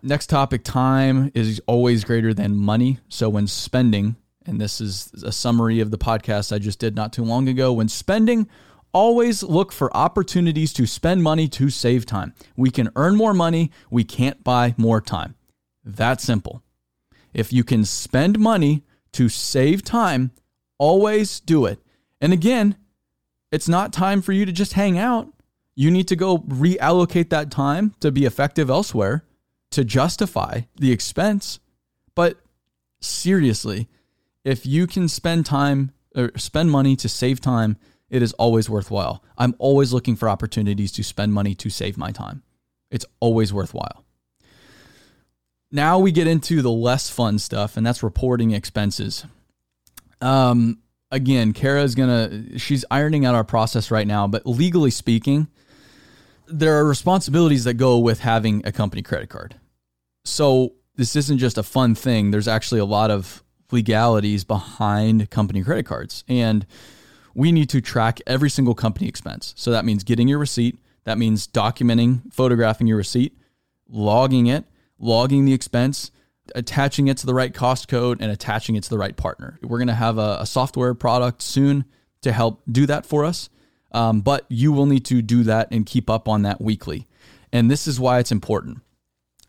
Next 0.04 0.28
topic 0.28 0.64
time 0.64 1.32
is 1.36 1.62
always 1.68 2.04
greater 2.04 2.34
than 2.34 2.58
money. 2.58 2.98
So 3.08 3.30
when 3.30 3.46
spending, 3.46 4.16
and 4.48 4.60
this 4.60 4.82
is 4.82 5.12
a 5.24 5.32
summary 5.32 5.80
of 5.80 5.92
the 5.92 5.98
podcast 5.98 6.52
I 6.52 6.58
just 6.58 6.80
did 6.80 6.96
not 6.96 7.14
too 7.14 7.24
long 7.24 7.48
ago, 7.48 7.72
when 7.72 7.88
spending, 7.88 8.50
always 8.94 9.44
look 9.44 9.72
for 9.72 9.96
opportunities 9.96 10.74
to 10.74 10.88
spend 10.88 11.22
money 11.22 11.48
to 11.50 11.70
save 11.70 12.08
time. 12.08 12.34
We 12.58 12.72
can 12.72 12.90
earn 12.96 13.16
more 13.16 13.36
money, 13.36 13.70
we 13.92 14.04
can't 14.04 14.44
buy 14.44 14.74
more 14.76 15.02
time. 15.02 15.36
That 15.86 16.20
simple. 16.20 16.64
If 17.32 17.54
you 17.54 17.64
can 17.64 17.86
spend 17.86 18.40
money 18.40 18.84
to 19.12 19.30
save 19.30 19.84
time, 19.84 20.32
always 20.80 21.40
do 21.40 21.68
it. 21.68 21.80
And 22.20 22.34
again, 22.34 22.76
it's 23.52 23.70
not 23.70 23.94
time 23.94 24.24
for 24.24 24.32
you 24.32 24.48
to 24.48 24.52
just 24.52 24.74
hang 24.74 24.98
out. 24.98 25.32
You 25.76 25.92
need 25.92 26.08
to 26.08 26.16
go 26.16 26.40
reallocate 26.40 27.30
that 27.30 27.52
time 27.52 27.94
to 28.00 28.12
be 28.12 28.26
effective 28.26 28.72
elsewhere 28.72 29.26
to 29.72 29.84
justify 29.84 30.62
the 30.76 30.92
expense. 30.92 31.60
But 32.16 32.38
seriously, 33.00 33.88
if 34.44 34.66
you 34.66 34.88
can 34.88 35.08
spend 35.08 35.46
time 35.46 35.92
or 36.16 36.32
spend 36.38 36.72
money 36.72 36.96
to 36.98 37.10
save 37.10 37.42
time, 37.42 37.78
it 38.10 38.22
is 38.22 38.34
always 38.34 38.70
worthwhile. 38.70 39.24
I'm 39.38 39.56
always 39.58 39.94
looking 39.94 40.16
for 40.16 40.30
opportunities 40.30 40.92
to 40.94 41.04
spend 41.04 41.34
money 41.34 41.56
to 41.56 41.70
save 41.70 41.98
my 41.98 42.12
time. 42.12 42.44
It's 42.92 43.06
always 43.22 43.54
worthwhile. 43.54 44.04
Now 45.72 46.00
we 46.00 46.12
get 46.12 46.28
into 46.28 46.62
the 46.62 46.72
less 46.72 47.10
fun 47.10 47.40
stuff, 47.40 47.78
and 47.78 47.86
that's 47.86 48.04
reporting 48.04 48.52
expenses. 48.52 49.26
Um, 50.20 50.80
again, 51.10 51.54
Kara 51.54 51.84
is 51.84 51.96
gonna 51.96 52.58
she's 52.60 52.84
ironing 52.92 53.26
out 53.26 53.36
our 53.36 53.46
process 53.46 53.90
right 53.90 54.06
now, 54.06 54.28
but 54.28 54.46
legally 54.46 54.92
speaking, 54.92 55.48
there 56.48 56.78
are 56.78 56.86
responsibilities 56.86 57.64
that 57.64 57.76
go 57.76 57.98
with 57.98 58.20
having 58.20 58.62
a 58.66 58.74
company 58.74 59.02
credit 59.02 59.30
card. 59.30 59.56
So 60.24 60.74
this 60.96 61.16
isn't 61.16 61.38
just 61.38 61.58
a 61.58 61.64
fun 61.64 61.96
thing. 61.96 62.32
There's 62.32 62.48
actually 62.48 62.80
a 62.80 62.86
lot 62.86 63.12
of 63.12 63.44
legalities 63.72 64.44
behind 64.44 65.30
company 65.30 65.64
credit 65.64 65.86
cards. 65.86 66.24
And 66.28 66.66
we 67.34 67.52
need 67.52 67.70
to 67.70 67.82
track 67.82 68.20
every 68.28 68.50
single 68.50 68.76
company 68.76 69.08
expense. 69.08 69.54
So 69.58 69.72
that 69.72 69.86
means 69.86 70.04
getting 70.04 70.28
your 70.28 70.40
receipt, 70.40 70.78
that 71.06 71.18
means 71.18 71.48
documenting, 71.48 72.32
photographing 72.34 72.88
your 72.88 72.98
receipt, 72.98 73.38
logging 73.88 74.48
it, 74.48 74.66
logging 75.00 75.46
the 75.46 75.54
expense, 75.54 76.12
attaching 76.54 77.08
it 77.08 77.18
to 77.18 77.26
the 77.26 77.34
right 77.34 77.54
cost 77.54 77.88
code, 77.88 78.22
and 78.22 78.32
attaching 78.32 78.76
it 78.76 78.84
to 78.84 78.90
the 78.90 78.98
right 78.98 79.16
partner. 79.16 79.58
We're 79.62 79.78
going 79.78 79.88
to 79.88 79.94
have 79.94 80.18
a, 80.18 80.38
a, 80.42 80.46
software 80.46 80.94
product 80.94 81.42
soon 81.42 81.86
to 82.22 82.32
help 82.32 82.62
do 82.70 82.86
that 82.88 83.06
for 83.06 83.26
us. 83.26 83.50
Um, 83.94 84.22
but 84.22 84.46
you 84.50 84.72
will 84.72 84.86
need 84.86 85.06
to 85.06 85.22
do 85.22 85.44
that 85.44 85.70
and 85.72 85.86
keep 85.86 86.10
up 86.10 86.28
on 86.28 86.44
that 86.44 86.62
weekly. 86.62 87.08
And 87.52 87.70
this 87.70 87.88
is 87.88 88.00
why 88.00 88.20
it's 88.20 88.32
important. 88.32 88.82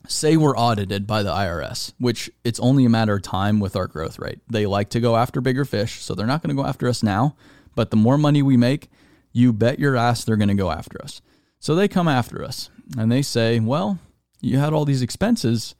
Say 0.08 0.36
we're 0.36 0.56
audited 0.56 1.06
by 1.06 1.22
the 1.22 1.30
IRS, 1.30 1.92
which 1.98 2.30
it's 2.44 2.58
only 2.60 2.84
a 2.84 2.90
matter 2.90 3.14
of 3.14 3.22
time 3.22 3.60
with 3.60 3.76
our 3.76 3.86
growth 3.86 4.18
rate. 4.18 4.40
They 4.48 4.66
like 4.66 4.90
to 4.90 5.00
go 5.00 5.16
after 5.16 5.40
bigger 5.40 5.64
fish, 5.64 6.02
so 6.02 6.14
they're 6.14 6.26
not 6.26 6.42
going 6.42 6.54
to 6.54 6.60
go 6.60 6.68
after 6.68 6.88
us 6.88 7.02
now. 7.02 7.36
But 7.74 7.90
the 7.90 7.96
more 7.96 8.18
money 8.18 8.42
we 8.42 8.56
make, 8.56 8.90
you 9.32 9.52
bet 9.52 9.78
your 9.78 9.96
ass 9.96 10.24
they're 10.24 10.36
going 10.36 10.48
to 10.48 10.54
go 10.54 10.70
after 10.70 11.00
us. 11.02 11.22
So 11.60 11.74
they 11.74 11.88
come 11.88 12.08
after 12.08 12.44
us 12.44 12.70
and 12.98 13.10
they 13.10 13.22
say, 13.22 13.60
well, 13.60 13.98
you 14.40 14.58
had 14.58 14.72
all 14.72 14.84
these 14.84 15.02
expenses. 15.02 15.74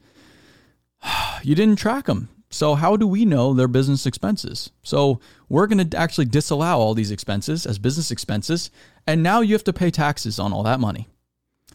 You 1.44 1.56
didn't 1.56 1.80
track 1.80 2.06
them. 2.06 2.28
So, 2.50 2.74
how 2.74 2.96
do 2.96 3.06
we 3.06 3.24
know 3.24 3.52
their 3.52 3.66
business 3.66 4.06
expenses? 4.06 4.70
So, 4.82 5.18
we're 5.48 5.66
going 5.66 5.88
to 5.88 5.98
actually 5.98 6.26
disallow 6.26 6.78
all 6.78 6.94
these 6.94 7.10
expenses 7.10 7.66
as 7.66 7.78
business 7.78 8.12
expenses. 8.12 8.70
And 9.06 9.22
now 9.22 9.40
you 9.40 9.54
have 9.54 9.64
to 9.64 9.72
pay 9.72 9.90
taxes 9.90 10.38
on 10.38 10.52
all 10.52 10.62
that 10.62 10.78
money. 10.78 11.08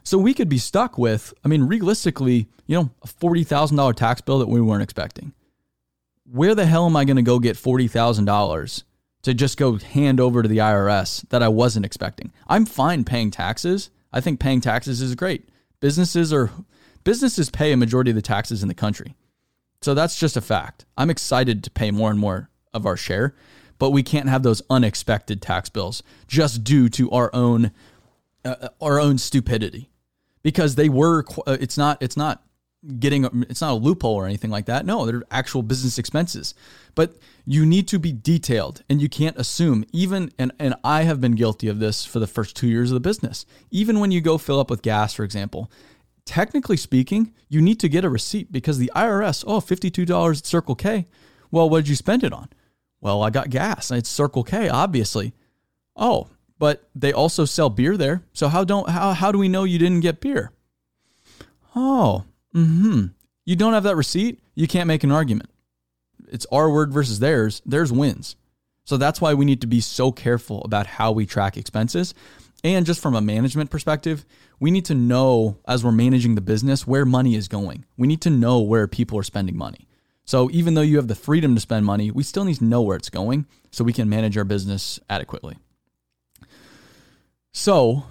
So, 0.08 0.18
we 0.18 0.34
could 0.34 0.48
be 0.48 0.58
stuck 0.58 0.98
with, 0.98 1.34
I 1.44 1.50
mean, 1.50 1.64
realistically, 1.64 2.48
you 2.66 2.78
know, 2.78 2.92
a 3.04 3.08
$40,000 3.08 3.94
tax 3.94 4.22
bill 4.22 4.40
that 4.40 4.48
we 4.48 4.62
weren't 4.62 4.82
expecting. 4.82 5.34
Where 6.24 6.56
the 6.56 6.66
hell 6.66 6.86
am 6.86 6.96
I 6.96 7.04
going 7.04 7.18
to 7.18 7.22
go 7.22 7.40
get 7.40 7.58
$40,000 7.58 8.84
to 9.24 9.34
just 9.34 9.58
go 9.58 9.78
hand 9.78 10.22
over 10.22 10.42
to 10.42 10.48
the 10.48 10.60
IRS 10.60 11.28
that 11.28 11.44
I 11.44 11.50
wasn't 11.50 11.86
expecting? 11.86 12.32
I'm 12.48 12.66
fine 12.66 13.04
paying 13.04 13.32
taxes. 13.32 13.90
I 14.14 14.22
think 14.22 14.40
paying 14.40 14.62
taxes 14.62 15.02
is 15.02 15.14
great. 15.14 15.50
Businesses 15.82 16.32
are 16.32 16.52
businesses 17.04 17.50
pay 17.50 17.74
a 17.74 17.78
majority 17.78 18.12
of 18.12 18.16
the 18.16 18.22
taxes 18.22 18.62
in 18.62 18.70
the 18.70 18.74
country. 18.74 19.14
So 19.82 19.94
that's 19.94 20.18
just 20.18 20.38
a 20.38 20.42
fact. 20.42 20.86
I'm 20.98 21.10
excited 21.10 21.66
to 21.66 21.70
pay 21.70 21.92
more 21.92 22.12
and 22.12 22.18
more 22.18 22.50
of 22.74 22.86
our 22.86 22.96
share, 22.96 23.36
but 23.78 23.90
we 23.90 24.04
can't 24.04 24.30
have 24.30 24.44
those 24.44 24.62
unexpected 24.70 25.42
tax 25.42 25.68
bills 25.68 26.02
just 26.30 26.64
due 26.64 26.88
to 26.92 27.12
our 27.12 27.30
own 27.34 27.72
uh, 28.46 28.56
uh 28.62 28.70
our 28.80 29.02
own 29.02 29.18
stupidity. 29.18 29.90
Because 30.44 30.76
they 30.76 30.90
were 30.90 31.26
uh, 31.46 31.58
it's 31.60 31.78
not 31.78 32.02
it's 32.02 32.18
not 32.18 32.44
getting 33.00 33.26
it's 33.50 33.62
not 33.62 33.74
a 33.74 33.76
loophole 33.76 34.16
or 34.16 34.26
anything 34.26 34.52
like 34.52 34.66
that. 34.66 34.86
No, 34.86 35.06
they're 35.06 35.24
actual 35.32 35.64
business 35.64 35.98
expenses. 35.98 36.54
But 36.96 37.18
you 37.46 37.66
need 37.66 37.88
to 37.90 38.00
be 38.00 38.12
detailed 38.12 38.84
and 38.90 39.02
you 39.02 39.10
can't 39.10 39.38
assume 39.38 39.84
even 39.92 40.32
and 40.38 40.52
and 40.60 40.76
I 40.84 41.04
have 41.04 41.20
been 41.20 41.36
guilty 41.36 41.68
of 41.68 41.80
this 41.80 42.06
for 42.06 42.20
the 42.20 42.28
first 42.28 42.56
2 42.56 42.68
years 42.68 42.92
of 42.92 42.96
the 42.96 43.00
business. 43.00 43.46
Even 43.72 44.00
when 44.00 44.12
you 44.12 44.22
go 44.22 44.38
fill 44.38 44.60
up 44.60 44.70
with 44.70 44.82
gas 44.82 45.14
for 45.14 45.24
example, 45.24 45.72
technically 46.26 46.78
speaking, 46.78 47.34
you 47.50 47.62
need 47.62 47.80
to 47.80 47.90
get 47.90 48.06
a 48.06 48.10
receipt 48.10 48.52
because 48.52 48.78
the 48.78 48.92
IRS, 48.96 49.44
oh, 49.48 49.60
$52 49.60 50.38
at 50.38 50.46
Circle 50.46 50.76
K. 50.76 51.08
Well, 51.50 51.70
what 51.70 51.80
did 51.80 51.90
you 51.90 51.96
spend 51.96 52.24
it 52.24 52.34
on? 52.34 52.50
Well, 53.00 53.24
I 53.24 53.30
got 53.30 53.50
gas. 53.50 53.90
It's 53.92 54.10
Circle 54.10 54.44
K, 54.44 54.70
obviously. 54.70 55.34
Oh, 55.96 56.28
but 56.60 56.90
they 56.96 57.14
also 57.14 57.46
sell 57.46 57.70
beer 57.70 57.98
there. 57.98 58.24
So 58.34 58.48
how 58.48 58.64
don't 58.64 58.90
how 58.90 59.14
how 59.14 59.32
do 59.32 59.38
we 59.38 59.48
know 59.48 59.64
you 59.64 59.80
didn't 59.80 60.02
get 60.02 60.22
beer? 60.22 60.52
Oh, 61.76 62.24
hmm 62.54 63.06
You 63.46 63.56
don't 63.56 63.74
have 63.74 63.84
that 63.84 63.96
receipt, 63.96 64.40
you 64.56 64.68
can't 64.68 64.88
make 64.88 65.04
an 65.04 65.12
argument. 65.12 65.50
It's 66.30 66.48
our 66.52 66.70
word 66.70 66.92
versus 66.92 67.20
theirs. 67.20 67.62
Theirs 67.66 67.92
wins. 67.92 68.36
So 68.84 68.98
that's 68.98 69.22
why 69.22 69.34
we 69.34 69.46
need 69.46 69.62
to 69.62 69.68
be 69.68 69.82
so 69.82 70.12
careful 70.12 70.62
about 70.64 70.88
how 70.88 71.12
we 71.12 71.26
track 71.26 71.58
expenses. 71.58 72.14
And 72.64 72.86
just 72.86 73.02
from 73.02 73.16
a 73.16 73.22
management 73.22 73.70
perspective, 73.70 74.26
we 74.60 74.72
need 74.72 74.86
to 74.86 74.96
know 74.96 75.60
as 75.68 75.84
we're 75.84 75.92
managing 75.92 76.36
the 76.36 76.42
business 76.42 76.88
where 76.88 77.06
money 77.06 77.36
is 77.36 77.48
going. 77.48 77.86
We 77.98 78.08
need 78.08 78.22
to 78.22 78.30
know 78.30 78.60
where 78.62 78.88
people 78.88 79.20
are 79.20 79.24
spending 79.24 79.58
money. 79.58 79.88
So 80.26 80.50
even 80.52 80.74
though 80.74 80.82
you 80.82 80.98
have 80.98 81.08
the 81.08 81.16
freedom 81.16 81.54
to 81.56 81.62
spend 81.62 81.86
money, 81.86 82.12
we 82.12 82.24
still 82.24 82.44
need 82.44 82.58
to 82.58 82.66
know 82.66 82.82
where 82.82 82.98
it's 82.98 83.10
going 83.10 83.46
so 83.72 83.84
we 83.84 83.94
can 83.94 84.10
manage 84.10 84.38
our 84.38 84.44
business 84.44 85.00
adequately. 85.10 85.58
So 87.60 88.04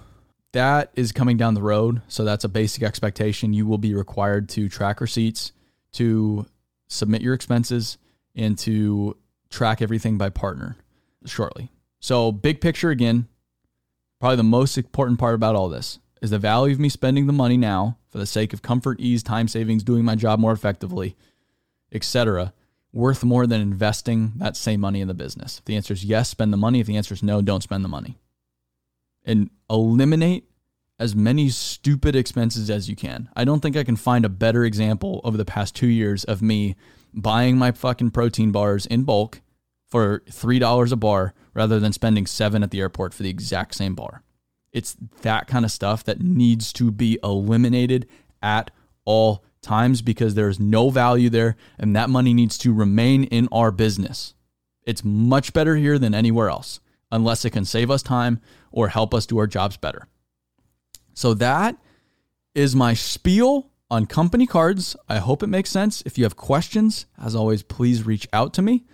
that 0.51 0.91
is 0.95 1.13
coming 1.13 1.37
down 1.37 1.53
the 1.53 1.61
road. 1.61 2.01
So 2.09 2.25
that's 2.25 2.43
a 2.43 2.49
basic 2.49 2.83
expectation. 2.83 3.53
You 3.53 3.65
will 3.65 3.77
be 3.77 3.93
required 3.93 4.49
to 4.49 4.67
track 4.67 4.99
receipts, 4.99 5.53
to 5.93 6.45
submit 6.89 7.21
your 7.21 7.33
expenses, 7.33 7.97
and 8.35 8.57
to 8.59 9.15
track 9.49 9.81
everything 9.81 10.17
by 10.17 10.31
partner 10.31 10.75
shortly. 11.25 11.71
So, 12.01 12.33
big 12.33 12.59
picture 12.59 12.89
again, 12.89 13.29
probably 14.19 14.35
the 14.35 14.43
most 14.43 14.77
important 14.77 15.17
part 15.17 15.33
about 15.33 15.55
all 15.55 15.69
this 15.69 15.99
is 16.21 16.31
the 16.31 16.39
value 16.39 16.73
of 16.73 16.79
me 16.81 16.89
spending 16.89 17.25
the 17.25 17.31
money 17.31 17.55
now 17.55 17.97
for 18.09 18.17
the 18.17 18.25
sake 18.25 18.51
of 18.51 18.61
comfort, 18.61 18.99
ease, 18.99 19.23
time 19.23 19.47
savings, 19.47 19.81
doing 19.81 20.03
my 20.03 20.15
job 20.15 20.39
more 20.41 20.51
effectively, 20.51 21.15
etc., 21.93 22.51
worth 22.91 23.23
more 23.23 23.47
than 23.47 23.61
investing 23.61 24.33
that 24.35 24.57
same 24.57 24.81
money 24.81 24.99
in 24.99 25.07
the 25.07 25.13
business? 25.13 25.59
If 25.59 25.65
the 25.65 25.77
answer 25.77 25.93
is 25.93 26.03
yes, 26.03 26.27
spend 26.27 26.51
the 26.51 26.57
money. 26.57 26.81
If 26.81 26.87
the 26.87 26.97
answer 26.97 27.13
is 27.13 27.23
no, 27.23 27.41
don't 27.41 27.63
spend 27.63 27.85
the 27.85 27.89
money. 27.89 28.17
And 29.27 29.51
eliminate 29.69 30.45
as 30.99 31.15
many 31.15 31.49
stupid 31.49 32.15
expenses 32.15 32.69
as 32.69 32.89
you 32.89 32.95
can. 32.95 33.29
I 33.35 33.43
don't 33.43 33.59
think 33.59 33.77
I 33.77 33.83
can 33.83 33.95
find 33.95 34.25
a 34.25 34.29
better 34.29 34.63
example 34.65 35.21
over 35.23 35.37
the 35.37 35.45
past 35.45 35.75
two 35.75 35.87
years 35.87 36.23
of 36.23 36.41
me 36.41 36.75
buying 37.13 37.57
my 37.57 37.71
fucking 37.71 38.11
protein 38.11 38.51
bars 38.51 38.85
in 38.85 39.03
bulk 39.03 39.41
for 39.87 40.21
$3 40.29 40.91
a 40.91 40.95
bar 40.95 41.33
rather 41.53 41.79
than 41.79 41.93
spending 41.93 42.25
seven 42.25 42.63
at 42.63 42.71
the 42.71 42.79
airport 42.79 43.13
for 43.13 43.23
the 43.23 43.29
exact 43.29 43.75
same 43.75 43.95
bar. 43.95 44.23
It's 44.71 44.95
that 45.21 45.47
kind 45.47 45.65
of 45.65 45.71
stuff 45.71 46.03
that 46.05 46.21
needs 46.21 46.73
to 46.73 46.91
be 46.91 47.19
eliminated 47.23 48.07
at 48.41 48.71
all 49.05 49.43
times 49.61 50.01
because 50.01 50.35
there's 50.35 50.59
no 50.59 50.89
value 50.89 51.29
there 51.29 51.55
and 51.79 51.95
that 51.95 52.09
money 52.09 52.33
needs 52.33 52.57
to 52.59 52.73
remain 52.73 53.23
in 53.25 53.47
our 53.51 53.71
business. 53.71 54.33
It's 54.83 55.03
much 55.03 55.53
better 55.53 55.75
here 55.75 55.97
than 55.99 56.13
anywhere 56.13 56.49
else, 56.49 56.79
unless 57.11 57.45
it 57.45 57.51
can 57.51 57.65
save 57.65 57.89
us 57.89 58.03
time 58.03 58.39
or 58.71 58.89
help 58.89 59.13
us 59.13 59.25
do 59.25 59.37
our 59.37 59.47
jobs 59.47 59.77
better. 59.77 60.07
So 61.13 61.33
that 61.35 61.77
is 62.53 62.75
my 62.75 62.93
spiel 62.93 63.71
on 63.89 64.05
company 64.05 64.45
cards. 64.45 64.95
I 65.07 65.17
hope 65.17 65.43
it 65.43 65.47
makes 65.47 65.69
sense. 65.69 66.03
If 66.05 66.17
you 66.17 66.25
have 66.25 66.35
questions, 66.35 67.05
as 67.17 67.35
always, 67.35 67.63
please 67.63 68.05
reach 68.05 68.27
out 68.33 68.53
to 68.55 68.61
me. 68.61 68.85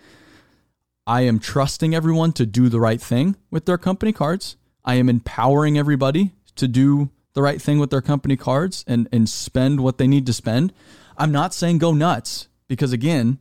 I 1.06 1.22
am 1.22 1.40
trusting 1.40 1.94
everyone 1.94 2.32
to 2.34 2.46
do 2.46 2.70
the 2.70 2.80
right 2.80 3.02
thing 3.02 3.36
with 3.52 3.66
their 3.66 3.78
company 3.78 4.14
cards. 4.14 4.56
I 4.86 4.96
am 4.96 5.10
empowering 5.10 5.78
everybody 5.78 6.34
to 6.56 6.68
do 6.68 7.10
the 7.34 7.42
right 7.42 7.62
thing 7.62 7.80
with 7.80 7.90
their 7.90 8.02
company 8.02 8.38
cards 8.38 8.86
and, 8.88 9.10
and 9.12 9.28
spend 9.28 9.82
what 9.82 9.98
they 9.98 10.08
need 10.08 10.26
to 10.28 10.34
spend. 10.34 10.72
I'm 11.18 11.32
not 11.32 11.54
saying 11.54 11.80
go 11.80 11.94
nuts 11.94 12.48
because, 12.68 12.94
again, 12.94 13.40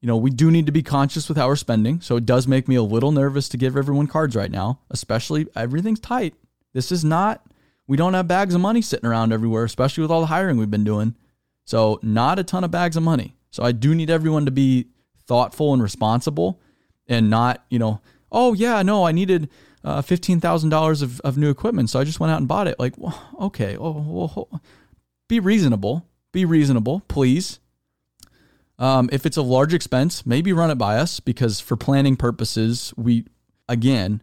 you 0.00 0.06
know, 0.06 0.16
we 0.16 0.30
do 0.30 0.50
need 0.50 0.66
to 0.66 0.72
be 0.72 0.82
conscious 0.82 1.28
with 1.28 1.36
how 1.36 1.48
we're 1.48 1.56
spending. 1.56 2.00
So 2.00 2.16
it 2.16 2.26
does 2.26 2.46
make 2.46 2.68
me 2.68 2.76
a 2.76 2.82
little 2.82 3.12
nervous 3.12 3.48
to 3.50 3.56
give 3.56 3.76
everyone 3.76 4.06
cards 4.06 4.36
right 4.36 4.50
now, 4.50 4.80
especially 4.90 5.46
everything's 5.56 6.00
tight. 6.00 6.34
This 6.72 6.92
is 6.92 7.04
not, 7.04 7.44
we 7.86 7.96
don't 7.96 8.14
have 8.14 8.28
bags 8.28 8.54
of 8.54 8.60
money 8.60 8.82
sitting 8.82 9.08
around 9.08 9.32
everywhere, 9.32 9.64
especially 9.64 10.02
with 10.02 10.10
all 10.10 10.20
the 10.20 10.26
hiring 10.26 10.56
we've 10.56 10.70
been 10.70 10.84
doing. 10.84 11.16
So, 11.64 11.98
not 12.02 12.38
a 12.38 12.44
ton 12.44 12.64
of 12.64 12.70
bags 12.70 12.96
of 12.96 13.02
money. 13.02 13.36
So, 13.50 13.62
I 13.62 13.72
do 13.72 13.94
need 13.94 14.10
everyone 14.10 14.44
to 14.44 14.50
be 14.50 14.88
thoughtful 15.26 15.72
and 15.72 15.82
responsible 15.82 16.60
and 17.06 17.28
not, 17.28 17.64
you 17.68 17.78
know, 17.78 18.00
oh, 18.30 18.52
yeah, 18.52 18.82
no, 18.82 19.04
I 19.04 19.12
needed 19.12 19.48
uh, 19.84 20.02
$15,000 20.02 21.02
of, 21.02 21.20
of 21.20 21.38
new 21.38 21.50
equipment. 21.50 21.90
So 21.90 22.00
I 22.00 22.04
just 22.04 22.20
went 22.20 22.32
out 22.32 22.38
and 22.38 22.48
bought 22.48 22.68
it. 22.68 22.78
Like, 22.78 22.94
okay, 23.40 23.76
oh, 23.76 24.04
well, 24.06 24.60
be 25.28 25.40
reasonable. 25.40 26.06
Be 26.32 26.44
reasonable, 26.44 27.02
please. 27.08 27.58
Um, 28.78 29.08
if 29.12 29.26
it's 29.26 29.36
a 29.36 29.42
large 29.42 29.74
expense, 29.74 30.24
maybe 30.24 30.52
run 30.52 30.70
it 30.70 30.76
by 30.76 30.98
us 30.98 31.20
because 31.20 31.60
for 31.60 31.76
planning 31.76 32.16
purposes, 32.16 32.94
we, 32.96 33.26
again, 33.68 34.22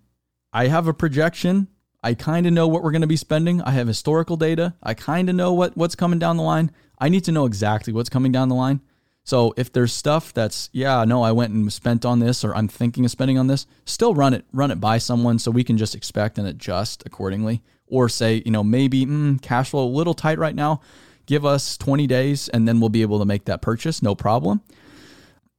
I 0.54 0.68
have 0.68 0.88
a 0.88 0.94
projection. 0.94 1.68
I 2.02 2.14
kind 2.14 2.48
of 2.48 2.54
know 2.54 2.68
what 2.68 2.82
we're 2.82 2.92
going 2.92 3.02
to 3.02 3.08
be 3.08 3.18
spending. 3.18 3.62
I 3.62 3.72
have 3.72 3.88
historical 3.88 4.38
data. 4.38 4.76
I 4.82 4.94
kind 4.94 5.30
of 5.30 5.36
know 5.36 5.54
what, 5.54 5.76
what's 5.76 5.96
coming 5.96 6.20
down 6.20 6.38
the 6.38 6.44
line. 6.44 6.72
I 7.00 7.10
need 7.10 7.26
to 7.26 7.32
know 7.32 7.46
exactly 7.46 7.92
what's 7.92 8.10
coming 8.10 8.32
down 8.32 8.48
the 8.48 8.56
line. 8.56 8.80
So 9.26 9.56
if 9.58 9.74
there's 9.74 9.92
stuff 9.92 10.34
that's 10.34 10.70
yeah, 10.72 11.04
no, 11.04 11.24
I 11.24 11.32
went 11.32 11.52
and 11.52 11.74
spent 11.74 12.06
on 12.06 12.20
this 12.20 12.44
or 12.46 12.56
I'm 12.56 12.68
thinking 12.68 13.06
of 13.06 13.12
spending 13.12 13.40
on 13.40 13.48
this, 13.48 13.66
still 13.84 14.14
run 14.14 14.36
it 14.36 14.46
run 14.54 14.70
it 14.70 14.80
by 14.80 15.00
someone 15.00 15.40
so 15.40 15.50
we 15.50 15.64
can 15.64 15.78
just 15.78 15.96
expect 15.96 16.38
and 16.38 16.48
adjust 16.48 17.04
accordingly 17.08 17.64
or 17.88 18.08
say, 18.08 18.44
you 18.46 18.52
know, 18.52 18.64
maybe 18.64 19.04
mm, 19.06 19.42
cash 19.42 19.72
flow 19.72 19.84
a 19.84 19.90
little 19.90 20.14
tight 20.14 20.38
right 20.38 20.56
now. 20.56 20.80
Give 21.26 21.46
us 21.46 21.78
20 21.78 22.08
days 22.08 22.50
and 22.50 22.68
then 22.68 22.80
we'll 22.80 22.90
be 22.90 23.02
able 23.02 23.20
to 23.20 23.26
make 23.26 23.46
that 23.46 23.62
purchase, 23.62 24.02
no 24.02 24.16
problem. 24.16 24.62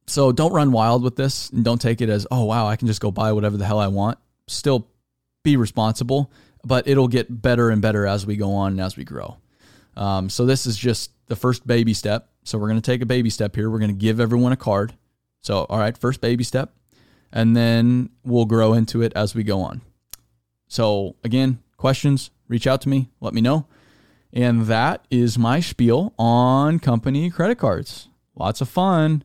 So 0.07 0.31
don't 0.31 0.53
run 0.53 0.71
wild 0.71 1.03
with 1.03 1.15
this 1.15 1.49
and 1.49 1.65
don't 1.65 1.81
take 1.81 1.99
it 1.99 2.09
as, 2.09 2.25
"Oh 2.31 2.45
wow, 2.45 2.65
I 2.67 2.77
can 2.77 2.87
just 2.87 3.01
go 3.01 3.11
buy 3.11 3.33
whatever 3.33 3.57
the 3.57 3.65
hell 3.65 3.79
I 3.79 3.87
want." 3.87 4.17
Still 4.47 4.87
be 5.43 5.57
responsible, 5.57 6.31
but 6.63 6.87
it'll 6.87 7.09
get 7.09 7.41
better 7.41 7.69
and 7.69 7.81
better 7.81 8.07
as 8.07 8.25
we 8.25 8.37
go 8.37 8.53
on 8.53 8.71
and 8.73 8.81
as 8.81 8.95
we 8.95 9.03
grow. 9.03 9.37
Um, 9.97 10.29
so 10.29 10.45
this 10.45 10.65
is 10.65 10.77
just 10.77 11.11
the 11.27 11.35
first 11.35 11.67
baby 11.67 11.93
step 11.93 12.29
so 12.47 12.57
we're 12.57 12.69
going 12.69 12.81
to 12.81 12.91
take 12.91 13.01
a 13.01 13.05
baby 13.05 13.29
step 13.29 13.55
here. 13.55 13.69
We're 13.69 13.79
going 13.79 13.91
to 13.91 13.97
give 13.97 14.21
everyone 14.21 14.53
a 14.53 14.57
card. 14.57 14.93
So, 15.41 15.65
all 15.69 15.79
right, 15.79 15.97
first 15.97 16.21
baby 16.21 16.45
step. 16.45 16.73
And 17.31 17.57
then 17.57 18.09
we'll 18.23 18.45
grow 18.45 18.71
into 18.73 19.01
it 19.01 19.11
as 19.17 19.35
we 19.35 19.43
go 19.43 19.59
on. 19.59 19.81
So, 20.69 21.17
again, 21.25 21.59
questions, 21.75 22.31
reach 22.47 22.65
out 22.65 22.79
to 22.81 22.89
me, 22.89 23.09
let 23.19 23.33
me 23.33 23.41
know. 23.41 23.67
And 24.33 24.65
that 24.65 25.05
is 25.09 25.37
my 25.37 25.59
spiel 25.59 26.13
on 26.19 26.79
company 26.79 27.29
credit 27.29 27.57
cards. 27.57 28.09
Lots 28.35 28.61
of 28.61 28.69
fun. 28.69 29.23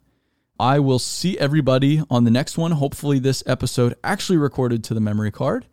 I 0.58 0.78
will 0.78 0.98
see 0.98 1.38
everybody 1.38 2.02
on 2.08 2.24
the 2.24 2.30
next 2.30 2.56
one. 2.56 2.72
Hopefully, 2.72 3.18
this 3.18 3.42
episode 3.46 3.94
actually 4.04 4.38
recorded 4.38 4.84
to 4.84 4.94
the 4.94 5.00
memory 5.00 5.32
card. 5.32 5.66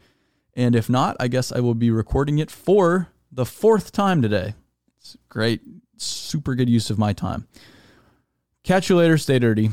And 0.56 0.76
if 0.76 0.90
not, 0.90 1.16
I 1.20 1.28
guess 1.28 1.52
I 1.52 1.60
will 1.60 1.76
be 1.76 1.92
recording 1.92 2.40
it 2.40 2.50
for 2.50 3.10
the 3.32 3.46
fourth 3.46 3.92
time 3.92 4.22
today. 4.22 4.56
It's 4.98 5.16
great 5.30 5.62
super 6.02 6.56
good 6.56 6.70
use 6.70 6.90
of 6.90 6.98
my 6.98 7.14
time. 7.14 7.48
Catch 8.64 8.90
you 8.90 8.96
later. 8.96 9.18
Stay 9.18 9.40
dirty. 9.40 9.72